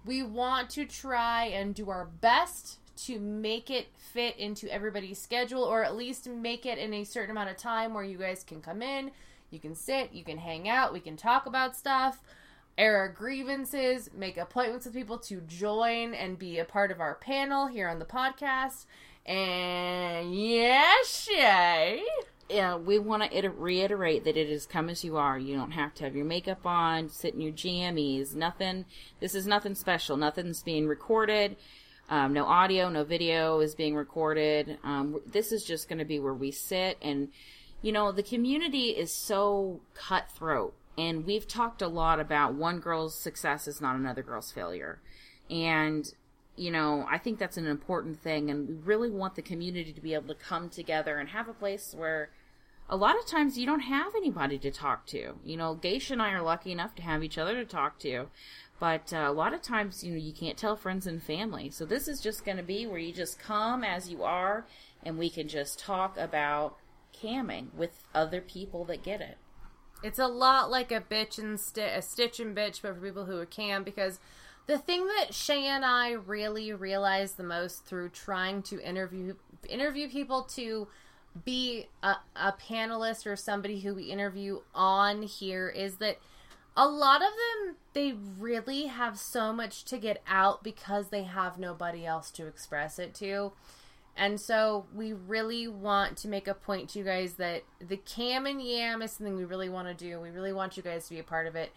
we 0.04 0.22
want 0.22 0.70
to 0.70 0.86
try 0.86 1.46
and 1.46 1.74
do 1.74 1.90
our 1.90 2.06
best 2.06 2.78
to 3.06 3.18
make 3.18 3.70
it 3.70 3.88
fit 3.96 4.36
into 4.36 4.72
everybody's 4.72 5.18
schedule 5.18 5.62
or 5.62 5.82
at 5.82 5.96
least 5.96 6.28
make 6.28 6.66
it 6.66 6.78
in 6.78 6.92
a 6.92 7.04
certain 7.04 7.30
amount 7.30 7.50
of 7.50 7.56
time 7.56 7.94
where 7.94 8.04
you 8.04 8.18
guys 8.18 8.44
can 8.44 8.60
come 8.60 8.82
in 8.82 9.10
you 9.50 9.58
can 9.60 9.74
sit, 9.74 10.12
you 10.12 10.24
can 10.24 10.38
hang 10.38 10.68
out, 10.68 10.92
we 10.92 11.00
can 11.00 11.16
talk 11.16 11.46
about 11.46 11.76
stuff, 11.76 12.22
air 12.78 12.96
our 12.96 13.08
grievances, 13.08 14.10
make 14.16 14.36
appointments 14.36 14.86
with 14.86 14.94
people 14.94 15.18
to 15.18 15.40
join 15.42 16.14
and 16.14 16.38
be 16.38 16.58
a 16.58 16.64
part 16.64 16.90
of 16.90 17.00
our 17.00 17.16
panel 17.16 17.66
here 17.66 17.88
on 17.88 17.98
the 17.98 18.04
podcast. 18.04 18.86
And 19.26 20.34
yes, 20.34 21.26
Shay. 21.28 22.02
Yeah, 22.48 22.76
we 22.76 22.98
want 22.98 23.30
to 23.30 23.48
reiterate 23.48 24.24
that 24.24 24.36
it 24.36 24.48
is 24.48 24.66
come 24.66 24.88
as 24.88 25.04
you 25.04 25.16
are. 25.16 25.38
You 25.38 25.56
don't 25.56 25.70
have 25.70 25.94
to 25.94 26.04
have 26.04 26.16
your 26.16 26.24
makeup 26.24 26.66
on, 26.66 27.08
sit 27.08 27.34
in 27.34 27.40
your 27.40 27.52
jammies, 27.52 28.34
nothing. 28.34 28.86
This 29.20 29.36
is 29.36 29.46
nothing 29.46 29.76
special. 29.76 30.16
Nothing's 30.16 30.62
being 30.62 30.88
recorded. 30.88 31.56
Um, 32.08 32.32
no 32.32 32.44
audio, 32.44 32.88
no 32.88 33.04
video 33.04 33.60
is 33.60 33.76
being 33.76 33.94
recorded. 33.94 34.78
Um, 34.82 35.20
this 35.26 35.52
is 35.52 35.62
just 35.62 35.88
going 35.88 36.00
to 36.00 36.04
be 36.04 36.18
where 36.18 36.34
we 36.34 36.50
sit 36.50 36.98
and 37.00 37.28
you 37.82 37.92
know, 37.92 38.12
the 38.12 38.22
community 38.22 38.90
is 38.90 39.12
so 39.12 39.80
cutthroat. 39.94 40.74
And 40.98 41.24
we've 41.24 41.48
talked 41.48 41.80
a 41.80 41.88
lot 41.88 42.20
about 42.20 42.54
one 42.54 42.80
girl's 42.80 43.14
success 43.14 43.66
is 43.66 43.80
not 43.80 43.96
another 43.96 44.22
girl's 44.22 44.52
failure. 44.52 45.00
And, 45.48 46.12
you 46.56 46.70
know, 46.70 47.06
I 47.10 47.16
think 47.16 47.38
that's 47.38 47.56
an 47.56 47.66
important 47.66 48.20
thing. 48.20 48.50
And 48.50 48.68
we 48.68 48.74
really 48.74 49.10
want 49.10 49.34
the 49.34 49.42
community 49.42 49.92
to 49.92 50.00
be 50.00 50.14
able 50.14 50.28
to 50.28 50.34
come 50.34 50.68
together 50.68 51.16
and 51.16 51.30
have 51.30 51.48
a 51.48 51.54
place 51.54 51.94
where 51.96 52.30
a 52.88 52.96
lot 52.96 53.18
of 53.18 53.24
times 53.24 53.56
you 53.56 53.64
don't 53.64 53.80
have 53.80 54.14
anybody 54.14 54.58
to 54.58 54.70
talk 54.70 55.06
to. 55.06 55.34
You 55.44 55.56
know, 55.56 55.74
Geisha 55.74 56.12
and 56.12 56.20
I 56.20 56.32
are 56.32 56.42
lucky 56.42 56.72
enough 56.72 56.94
to 56.96 57.02
have 57.02 57.24
each 57.24 57.38
other 57.38 57.54
to 57.54 57.64
talk 57.64 57.98
to. 58.00 58.26
But 58.78 59.12
uh, 59.12 59.24
a 59.28 59.32
lot 59.32 59.54
of 59.54 59.62
times, 59.62 60.02
you 60.02 60.12
know, 60.12 60.18
you 60.18 60.32
can't 60.32 60.58
tell 60.58 60.74
friends 60.74 61.06
and 61.06 61.22
family. 61.22 61.70
So 61.70 61.84
this 61.84 62.08
is 62.08 62.20
just 62.20 62.44
going 62.44 62.56
to 62.56 62.62
be 62.62 62.86
where 62.86 62.98
you 62.98 63.12
just 63.12 63.38
come 63.38 63.84
as 63.84 64.10
you 64.10 64.24
are 64.24 64.66
and 65.02 65.16
we 65.18 65.30
can 65.30 65.48
just 65.48 65.78
talk 65.78 66.16
about 66.18 66.76
camming 67.12 67.72
with 67.74 68.04
other 68.14 68.40
people 68.40 68.84
that 68.86 69.02
get 69.02 69.20
it. 69.20 69.36
It's 70.02 70.18
a 70.18 70.26
lot 70.26 70.70
like 70.70 70.90
a 70.90 71.00
bitch 71.00 71.38
and 71.38 71.60
sti- 71.60 71.82
a 71.82 72.02
stitch 72.02 72.40
and 72.40 72.56
bitch, 72.56 72.80
but 72.82 72.94
for 72.94 73.00
people 73.00 73.26
who 73.26 73.38
are 73.38 73.46
cam 73.46 73.84
because 73.84 74.18
the 74.66 74.78
thing 74.78 75.06
that 75.06 75.34
Shay 75.34 75.66
and 75.66 75.84
I 75.84 76.12
really 76.12 76.72
realized 76.72 77.36
the 77.36 77.42
most 77.42 77.84
through 77.84 78.10
trying 78.10 78.62
to 78.64 78.80
interview 78.80 79.34
interview 79.68 80.08
people 80.08 80.42
to 80.54 80.88
be 81.44 81.88
a, 82.02 82.16
a 82.34 82.52
panelist 82.52 83.26
or 83.26 83.36
somebody 83.36 83.80
who 83.80 83.94
we 83.94 84.04
interview 84.04 84.60
on 84.74 85.22
here 85.22 85.68
is 85.68 85.96
that 85.96 86.18
a 86.76 86.88
lot 86.88 87.20
of 87.20 87.30
them 87.30 87.76
they 87.92 88.14
really 88.38 88.86
have 88.86 89.18
so 89.18 89.52
much 89.52 89.84
to 89.84 89.98
get 89.98 90.22
out 90.26 90.62
because 90.62 91.08
they 91.08 91.24
have 91.24 91.58
nobody 91.58 92.06
else 92.06 92.30
to 92.30 92.46
express 92.46 92.98
it 92.98 93.14
to 93.14 93.52
and 94.20 94.38
so 94.38 94.84
we 94.94 95.14
really 95.14 95.66
want 95.66 96.18
to 96.18 96.28
make 96.28 96.46
a 96.46 96.52
point 96.52 96.90
to 96.90 96.98
you 96.98 97.06
guys 97.06 97.34
that 97.34 97.62
the 97.80 97.96
cam 97.96 98.44
and 98.44 98.62
yam 98.62 99.00
is 99.00 99.12
something 99.12 99.34
we 99.34 99.46
really 99.46 99.70
want 99.70 99.88
to 99.88 99.94
do. 99.94 100.20
We 100.20 100.28
really 100.28 100.52
want 100.52 100.76
you 100.76 100.82
guys 100.82 101.04
to 101.04 101.14
be 101.14 101.18
a 101.18 101.24
part 101.24 101.46
of 101.46 101.56
it. 101.56 101.72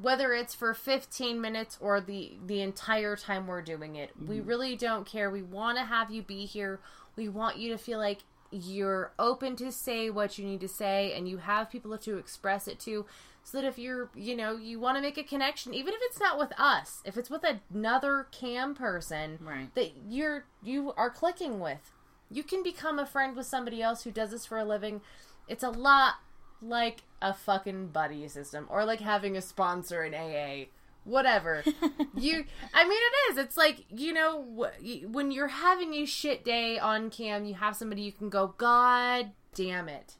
Whether 0.00 0.32
it's 0.32 0.54
for 0.54 0.72
15 0.72 1.40
minutes 1.40 1.76
or 1.80 2.00
the 2.00 2.34
the 2.46 2.60
entire 2.60 3.16
time 3.16 3.48
we're 3.48 3.60
doing 3.60 3.96
it. 3.96 4.10
Mm-hmm. 4.10 4.28
We 4.28 4.40
really 4.40 4.76
don't 4.76 5.04
care. 5.04 5.32
We 5.32 5.42
want 5.42 5.78
to 5.78 5.84
have 5.84 6.12
you 6.12 6.22
be 6.22 6.46
here. 6.46 6.78
We 7.16 7.28
want 7.28 7.56
you 7.58 7.72
to 7.72 7.76
feel 7.76 7.98
like 7.98 8.20
you're 8.52 9.12
open 9.18 9.56
to 9.56 9.72
say 9.72 10.10
what 10.10 10.38
you 10.38 10.44
need 10.44 10.60
to 10.60 10.68
say 10.68 11.12
and 11.12 11.28
you 11.28 11.38
have 11.38 11.70
people 11.70 11.98
to 11.98 12.18
express 12.18 12.68
it 12.68 12.78
to 12.80 13.04
so 13.50 13.60
that 13.60 13.66
if 13.66 13.78
you're, 13.78 14.10
you 14.14 14.36
know, 14.36 14.56
you 14.56 14.78
want 14.78 14.96
to 14.96 15.02
make 15.02 15.18
a 15.18 15.24
connection, 15.24 15.74
even 15.74 15.92
if 15.92 16.00
it's 16.04 16.20
not 16.20 16.38
with 16.38 16.52
us, 16.58 17.02
if 17.04 17.16
it's 17.16 17.30
with 17.30 17.44
another 17.72 18.28
cam 18.30 18.74
person 18.74 19.38
Right. 19.40 19.74
that 19.74 19.92
you're 20.08 20.44
you 20.62 20.92
are 20.96 21.10
clicking 21.10 21.58
with, 21.58 21.92
you 22.30 22.42
can 22.44 22.62
become 22.62 22.98
a 22.98 23.06
friend 23.06 23.36
with 23.36 23.46
somebody 23.46 23.82
else 23.82 24.04
who 24.04 24.10
does 24.12 24.30
this 24.30 24.46
for 24.46 24.58
a 24.58 24.64
living. 24.64 25.00
It's 25.48 25.64
a 25.64 25.70
lot 25.70 26.14
like 26.62 27.02
a 27.20 27.34
fucking 27.34 27.88
buddy 27.88 28.28
system 28.28 28.66
or 28.70 28.84
like 28.84 29.00
having 29.00 29.36
a 29.36 29.42
sponsor 29.42 30.04
in 30.04 30.14
AA. 30.14 30.66
Whatever. 31.04 31.64
you 32.14 32.44
I 32.74 32.84
mean 32.84 32.98
it 32.98 33.32
is. 33.32 33.38
It's 33.38 33.56
like, 33.56 33.84
you 33.90 34.12
know, 34.12 34.68
when 35.08 35.32
you're 35.32 35.48
having 35.48 35.94
a 35.94 36.04
shit 36.04 36.44
day 36.44 36.78
on 36.78 37.10
cam, 37.10 37.46
you 37.46 37.54
have 37.54 37.74
somebody 37.74 38.02
you 38.02 38.12
can 38.12 38.28
go, 38.28 38.54
"God 38.58 39.32
damn 39.54 39.88
it." 39.88 40.16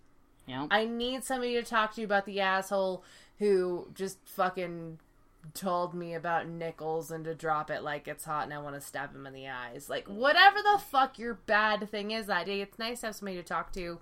Yeah. 0.51 0.67
I 0.71 0.85
need 0.85 1.23
somebody 1.23 1.55
to 1.55 1.63
talk 1.63 1.95
to 1.95 2.01
you 2.01 2.05
about 2.05 2.27
the 2.27 2.41
asshole 2.41 3.05
who 3.39 3.89
just 3.95 4.19
fucking 4.25 4.99
told 5.55 5.95
me 5.95 6.13
about 6.13 6.49
nickels 6.49 7.11
and 7.11 7.25
to 7.25 7.35
drop 7.35 7.71
it 7.71 7.83
like 7.83 8.09
it's 8.09 8.25
hot 8.25 8.45
and 8.45 8.53
I 8.53 8.59
want 8.59 8.75
to 8.75 8.81
stab 8.81 9.15
him 9.15 9.27
in 9.27 9.33
the 9.33 9.49
eyes. 9.49 9.89
Like, 9.89 10.07
whatever 10.09 10.59
the 10.61 10.79
fuck 10.79 11.19
your 11.19 11.35
bad 11.35 11.89
thing 11.89 12.11
is 12.11 12.27
that 12.27 12.47
day, 12.47 12.61
it's 12.61 12.79
nice 12.79 13.01
to 13.01 13.07
have 13.07 13.17
somebody 13.17 13.37
to 13.37 13.45
talk 13.45 13.73
to. 13.75 13.99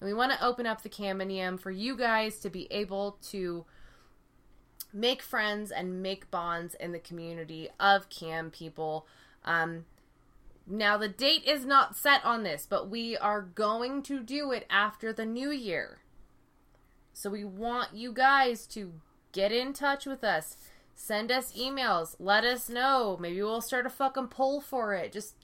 And 0.00 0.08
we 0.08 0.14
want 0.14 0.32
to 0.32 0.44
open 0.44 0.66
up 0.66 0.82
the 0.82 0.88
Caminium 0.88 1.60
for 1.60 1.70
you 1.70 1.94
guys 1.94 2.38
to 2.40 2.50
be 2.50 2.66
able 2.72 3.18
to 3.30 3.66
make 4.94 5.22
friends 5.22 5.70
and 5.70 6.02
make 6.02 6.30
bonds 6.30 6.74
in 6.74 6.92
the 6.92 6.98
community 6.98 7.68
of 7.78 8.08
cam 8.08 8.50
people. 8.50 9.06
Um, 9.44 9.84
now, 10.66 10.96
the 10.96 11.08
date 11.08 11.44
is 11.44 11.64
not 11.66 11.96
set 11.96 12.24
on 12.24 12.44
this, 12.44 12.66
but 12.68 12.88
we 12.88 13.16
are 13.16 13.42
going 13.42 14.02
to 14.04 14.20
do 14.20 14.52
it 14.52 14.66
after 14.70 15.12
the 15.12 15.26
new 15.26 15.50
year. 15.50 15.98
So 17.12 17.30
we 17.30 17.44
want 17.44 17.94
you 17.94 18.12
guys 18.12 18.66
to 18.68 18.92
get 19.32 19.52
in 19.52 19.72
touch 19.72 20.06
with 20.06 20.22
us. 20.22 20.56
Send 20.94 21.32
us 21.32 21.52
emails. 21.52 22.14
Let 22.18 22.44
us 22.44 22.68
know. 22.68 23.18
Maybe 23.20 23.42
we'll 23.42 23.60
start 23.60 23.86
a 23.86 23.90
fucking 23.90 24.28
poll 24.28 24.60
for 24.60 24.94
it. 24.94 25.12
Just 25.12 25.34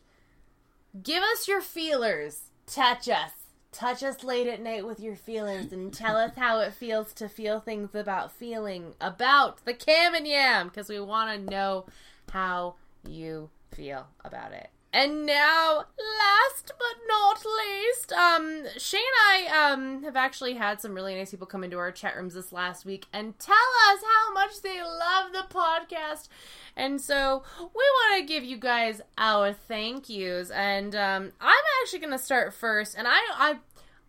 give 1.03 1.23
us 1.23 1.49
your 1.49 1.61
feelers. 1.61 2.51
Touch 2.67 3.09
us. 3.09 3.33
Touch 3.73 4.03
us 4.03 4.25
late 4.25 4.47
at 4.47 4.63
night 4.63 4.87
with 4.87 5.01
your 5.01 5.17
feelings 5.17 5.73
and 5.73 5.93
tell 5.93 6.17
us 6.17 6.33
how 6.37 6.61
it 6.61 6.73
feels 6.73 7.13
to 7.15 7.29
feel 7.29 7.61
things 7.61 7.95
about 7.95 8.33
feeling 8.33 8.95
about 9.01 9.65
the 9.65 9.75
Cam 9.75 10.15
and 10.15 10.27
Yam 10.27 10.69
because 10.69 10.89
we 10.89 11.01
want 11.01 11.31
to 11.47 11.51
know 11.51 11.87
how 12.31 12.77
you 13.07 13.51
feel 13.73 14.07
about 14.25 14.53
it. 14.53 14.71
And 14.91 15.27
now, 15.27 15.85
last 15.99 16.73
but 16.79 16.97
not 17.07 17.45
least, 17.45 18.13
um, 18.13 18.65
Shay 18.79 18.97
and 18.97 19.51
I 19.51 19.73
um 19.73 20.03
have 20.03 20.17
actually 20.17 20.55
had 20.55 20.81
some 20.81 20.95
really 20.95 21.15
nice 21.15 21.31
people 21.31 21.47
come 21.47 21.63
into 21.63 21.77
our 21.77 21.93
chat 21.93 22.17
rooms 22.17 22.33
this 22.33 22.53
last 22.53 22.87
week 22.87 23.07
and 23.13 23.39
tell 23.39 23.55
us 23.91 24.01
how 24.03 24.33
much 24.33 24.63
they 24.63 24.81
love 24.83 25.33
the 25.33 25.45
podcast. 25.55 26.29
And 26.75 27.01
so 27.01 27.43
we 27.59 27.67
want 27.67 28.21
to 28.21 28.33
give 28.33 28.45
you 28.45 28.57
guys 28.57 29.03
our 29.19 29.53
thank 29.53 30.09
yous. 30.09 30.51
And 30.51 30.95
um, 30.95 31.33
I'm 31.39 31.65
actually 31.83 31.99
going 31.99 32.13
to 32.13 32.19
start 32.19 32.55
first. 32.55 32.97
And 32.97 33.07
I, 33.07 33.19
I, 33.37 33.55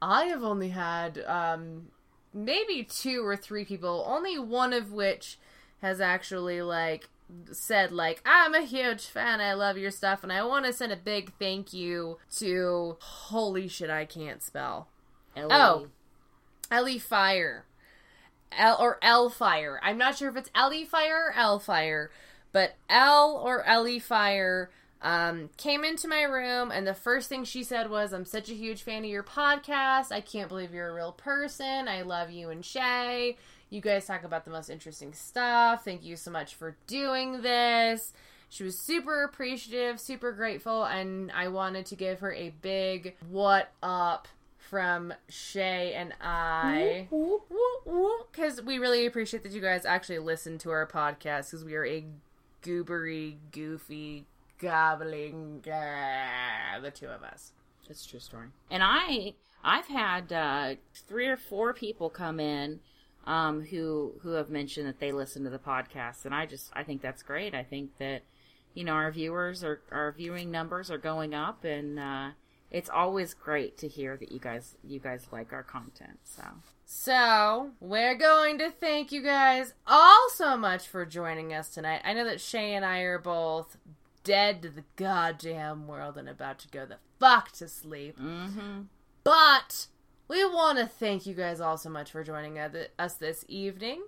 I 0.01 0.25
have 0.25 0.43
only 0.43 0.69
had 0.69 1.21
um 1.27 1.87
maybe 2.33 2.83
two 2.83 3.25
or 3.25 3.35
three 3.35 3.65
people, 3.65 4.05
only 4.07 4.39
one 4.39 4.71
of 4.71 4.93
which 4.93 5.39
has 5.81 5.99
actually 5.99 6.61
like 6.61 7.09
said 7.51 7.91
like 7.91 8.21
I'm 8.25 8.53
a 8.53 8.61
huge 8.61 9.05
fan. 9.05 9.41
I 9.41 9.53
love 9.53 9.77
your 9.77 9.91
stuff 9.91 10.23
and 10.23 10.31
I 10.31 10.43
want 10.43 10.65
to 10.65 10.73
send 10.73 10.91
a 10.91 10.97
big 10.97 11.33
thank 11.39 11.73
you 11.73 12.17
to 12.37 12.97
holy 12.99 13.67
shit 13.67 13.89
I 13.89 14.05
can't 14.05 14.41
spell. 14.41 14.87
Ellie. 15.35 15.49
Oh. 15.51 15.87
Ellie 16.71 16.99
Fire. 16.99 17.65
L 18.51 18.77
or 18.79 18.97
L 19.01 19.29
Fire. 19.29 19.79
I'm 19.83 19.97
not 19.97 20.17
sure 20.17 20.29
if 20.29 20.35
it's 20.35 20.49
Ellie 20.55 20.85
Fire 20.85 21.27
or 21.27 21.33
L 21.33 21.59
Fire, 21.59 22.11
but 22.51 22.75
L 22.89 23.39
or 23.43 23.63
Ellie 23.63 23.99
Fire 23.99 24.71
um, 25.01 25.49
came 25.57 25.83
into 25.83 26.07
my 26.07 26.23
room 26.23 26.71
and 26.71 26.85
the 26.85 26.93
first 26.93 27.29
thing 27.29 27.43
she 27.43 27.63
said 27.63 27.89
was, 27.89 28.11
I'm 28.11 28.25
such 28.25 28.49
a 28.49 28.55
huge 28.55 28.83
fan 28.83 29.03
of 29.03 29.09
your 29.09 29.23
podcast. 29.23 30.11
I 30.11 30.21
can't 30.21 30.49
believe 30.49 30.73
you're 30.73 30.89
a 30.89 30.93
real 30.93 31.13
person. 31.13 31.87
I 31.87 32.01
love 32.01 32.31
you 32.31 32.49
and 32.49 32.65
Shay. 32.65 33.37
You 33.69 33.81
guys 33.81 34.05
talk 34.07 34.23
about 34.23 34.45
the 34.45 34.51
most 34.51 34.69
interesting 34.69 35.13
stuff. 35.13 35.85
Thank 35.85 36.03
you 36.03 36.15
so 36.15 36.31
much 36.31 36.55
for 36.55 36.75
doing 36.87 37.43
this. 37.43 38.13
She 38.49 38.63
was 38.63 38.79
super 38.79 39.23
appreciative, 39.23 39.99
super 39.99 40.31
grateful, 40.31 40.83
and 40.85 41.31
I 41.31 41.49
wanted 41.49 41.85
to 41.87 41.95
give 41.95 42.21
her 42.21 42.33
a 42.33 42.49
big 42.49 43.15
what 43.29 43.71
up 43.83 44.27
from 44.57 45.13
Shay 45.27 45.93
and 45.93 46.13
I. 46.19 47.07
Because 48.31 48.61
we 48.63 48.79
really 48.79 49.05
appreciate 49.05 49.43
that 49.43 49.51
you 49.51 49.61
guys 49.61 49.85
actually 49.85 50.19
listen 50.19 50.57
to 50.59 50.71
our 50.71 50.87
podcast 50.87 51.51
because 51.51 51.63
we 51.63 51.75
are 51.75 51.85
a 51.85 52.05
goobery, 52.63 53.35
goofy, 53.51 54.25
gobbling, 54.57 55.63
uh, 55.71 56.79
the 56.79 56.89
two 56.89 57.07
of 57.07 57.21
us. 57.21 57.51
It's 57.87 58.03
a 58.05 58.09
true 58.09 58.19
story. 58.19 58.47
And 58.71 58.81
I, 58.83 59.33
I've 59.63 59.87
had 59.87 60.33
uh, 60.33 60.75
three 61.07 61.27
or 61.27 61.37
four 61.37 61.73
people 61.73 62.09
come 62.09 62.39
in 62.39 62.79
um, 63.29 63.61
who 63.61 64.13
who 64.23 64.31
have 64.31 64.49
mentioned 64.49 64.87
that 64.87 64.99
they 64.99 65.11
listen 65.11 65.43
to 65.43 65.51
the 65.51 65.59
podcast, 65.59 66.25
and 66.25 66.33
I 66.33 66.47
just 66.47 66.71
I 66.73 66.83
think 66.83 67.03
that's 67.03 67.21
great. 67.21 67.53
I 67.53 67.63
think 67.63 67.91
that 67.99 68.23
you 68.73 68.83
know 68.83 68.93
our 68.93 69.11
viewers 69.11 69.63
are 69.63 69.81
our 69.91 70.11
viewing 70.11 70.49
numbers 70.49 70.89
are 70.89 70.97
going 70.97 71.35
up, 71.35 71.63
and 71.63 71.99
uh, 71.99 72.29
it's 72.71 72.89
always 72.89 73.35
great 73.35 73.77
to 73.77 73.87
hear 73.87 74.17
that 74.17 74.31
you 74.31 74.39
guys 74.39 74.75
you 74.83 74.99
guys 74.99 75.27
like 75.31 75.53
our 75.53 75.61
content. 75.61 76.17
So 76.23 76.43
So, 76.87 77.69
we're 77.79 78.17
going 78.17 78.57
to 78.57 78.71
thank 78.71 79.11
you 79.11 79.21
guys 79.21 79.75
all 79.85 80.27
so 80.33 80.57
much 80.57 80.87
for 80.87 81.05
joining 81.05 81.53
us 81.53 81.69
tonight. 81.69 82.01
I 82.03 82.13
know 82.13 82.25
that 82.25 82.41
Shay 82.41 82.73
and 82.73 82.83
I 82.83 83.01
are 83.01 83.19
both 83.19 83.77
dead 84.23 84.63
to 84.63 84.69
the 84.69 84.85
goddamn 84.95 85.87
world 85.87 86.17
and 86.17 86.27
about 86.27 86.57
to 86.59 86.67
go 86.67 86.87
the 86.87 86.97
fuck 87.19 87.51
to 87.53 87.67
sleep. 87.67 88.19
mm-hmm. 88.19 88.81
But 89.23 89.85
we 90.29 90.45
want 90.45 90.77
to 90.77 90.85
thank 90.85 91.25
you 91.25 91.33
guys 91.33 91.59
all 91.59 91.77
so 91.77 91.89
much 91.89 92.11
for 92.11 92.23
joining 92.23 92.57
us 92.57 93.15
this 93.15 93.43
evening. 93.49 94.03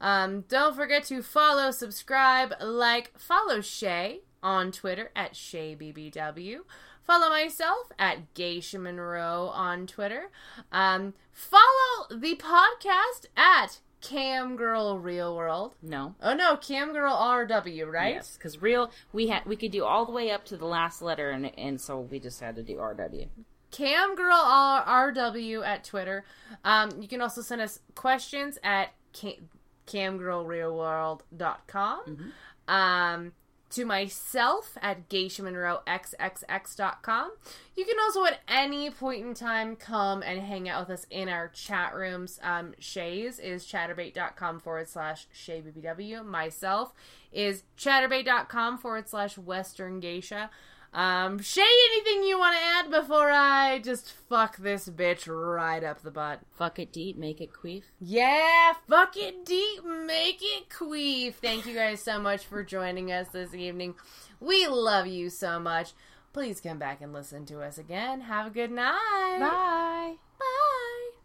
Um, 0.00 0.44
don't 0.48 0.74
forget 0.74 1.04
to 1.04 1.22
follow, 1.22 1.70
subscribe, 1.70 2.54
like, 2.60 3.16
follow 3.18 3.60
Shay 3.60 4.20
on 4.42 4.72
Twitter 4.72 5.10
at 5.14 5.34
ShayBBW. 5.34 6.58
Follow 7.02 7.28
myself 7.28 7.92
at 7.98 8.34
Geisha 8.34 8.78
Monroe 8.78 9.50
on 9.54 9.86
Twitter. 9.86 10.30
Um, 10.72 11.14
follow 11.30 12.08
the 12.10 12.34
podcast 12.36 13.26
at 13.36 13.80
Cam 14.00 14.56
Girl 14.56 14.98
Real 14.98 15.36
World. 15.36 15.74
no. 15.82 16.14
Oh 16.22 16.34
no, 16.34 16.56
Cam 16.56 16.92
Girl 16.92 17.14
RW, 17.14 17.90
right? 17.90 18.14
Yes, 18.14 18.36
because 18.36 18.60
real 18.60 18.90
we 19.12 19.28
had 19.28 19.46
we 19.46 19.56
could 19.56 19.70
do 19.72 19.84
all 19.84 20.04
the 20.04 20.12
way 20.12 20.30
up 20.30 20.44
to 20.46 20.56
the 20.56 20.66
last 20.66 21.00
letter, 21.00 21.30
and 21.30 21.46
and 21.58 21.80
so 21.80 22.00
we 22.00 22.18
just 22.18 22.40
had 22.40 22.56
to 22.56 22.62
do 22.62 22.76
RW. 22.76 23.28
Cam 23.76 24.14
Girl 24.14 24.32
R- 24.32 25.12
RW 25.12 25.66
at 25.66 25.84
Twitter. 25.84 26.24
Um, 26.64 27.02
you 27.02 27.08
can 27.08 27.20
also 27.20 27.42
send 27.42 27.60
us 27.60 27.80
questions 27.94 28.58
at 28.64 28.94
cam- 29.12 29.50
camgirlrealworld.com. 29.86 32.32
Um, 32.68 33.32
to 33.68 33.84
myself 33.84 34.78
at 34.80 35.08
geishamonroexxx.com. 35.08 37.32
You 37.76 37.84
can 37.84 37.96
also 38.00 38.24
at 38.24 38.38
any 38.48 38.90
point 38.90 39.24
in 39.26 39.34
time 39.34 39.74
come 39.76 40.22
and 40.22 40.40
hang 40.40 40.68
out 40.68 40.88
with 40.88 40.98
us 40.98 41.06
in 41.10 41.28
our 41.28 41.48
chat 41.48 41.94
rooms. 41.94 42.38
Um, 42.42 42.74
Shay's 42.78 43.38
is 43.38 43.66
chaturbate.com 43.66 44.60
forward 44.60 44.88
slash 44.88 45.26
ShayBBW. 45.34 46.24
Myself 46.24 46.92
is 47.32 47.64
chaturbate.com 47.76 48.78
forward 48.78 49.08
slash 49.08 49.36
Western 49.36 50.00
Geisha. 50.00 50.48
Um, 50.96 51.38
Shay, 51.40 51.60
anything 51.92 52.22
you 52.22 52.38
want 52.38 52.56
to 52.56 52.62
add 52.62 52.90
before 52.90 53.30
I 53.30 53.80
just 53.84 54.10
fuck 54.30 54.56
this 54.56 54.88
bitch 54.88 55.28
right 55.28 55.84
up 55.84 56.00
the 56.00 56.10
butt? 56.10 56.40
Fuck 56.56 56.78
it 56.78 56.90
deep, 56.90 57.18
make 57.18 57.42
it 57.42 57.50
queef. 57.52 57.82
Yeah, 58.00 58.72
fuck 58.88 59.14
it 59.14 59.44
deep, 59.44 59.84
make 59.84 60.38
it 60.40 60.70
queef. 60.70 61.34
Thank 61.34 61.66
you 61.66 61.74
guys 61.74 62.00
so 62.00 62.18
much 62.18 62.46
for 62.46 62.64
joining 62.64 63.12
us 63.12 63.28
this 63.28 63.52
evening. 63.52 63.94
We 64.40 64.66
love 64.66 65.06
you 65.06 65.28
so 65.28 65.60
much. 65.60 65.92
Please 66.32 66.62
come 66.62 66.78
back 66.78 67.02
and 67.02 67.12
listen 67.12 67.44
to 67.44 67.60
us 67.60 67.76
again. 67.76 68.22
Have 68.22 68.46
a 68.46 68.50
good 68.50 68.70
night. 68.70 69.38
Bye. 69.38 70.14
Bye. 70.38 71.15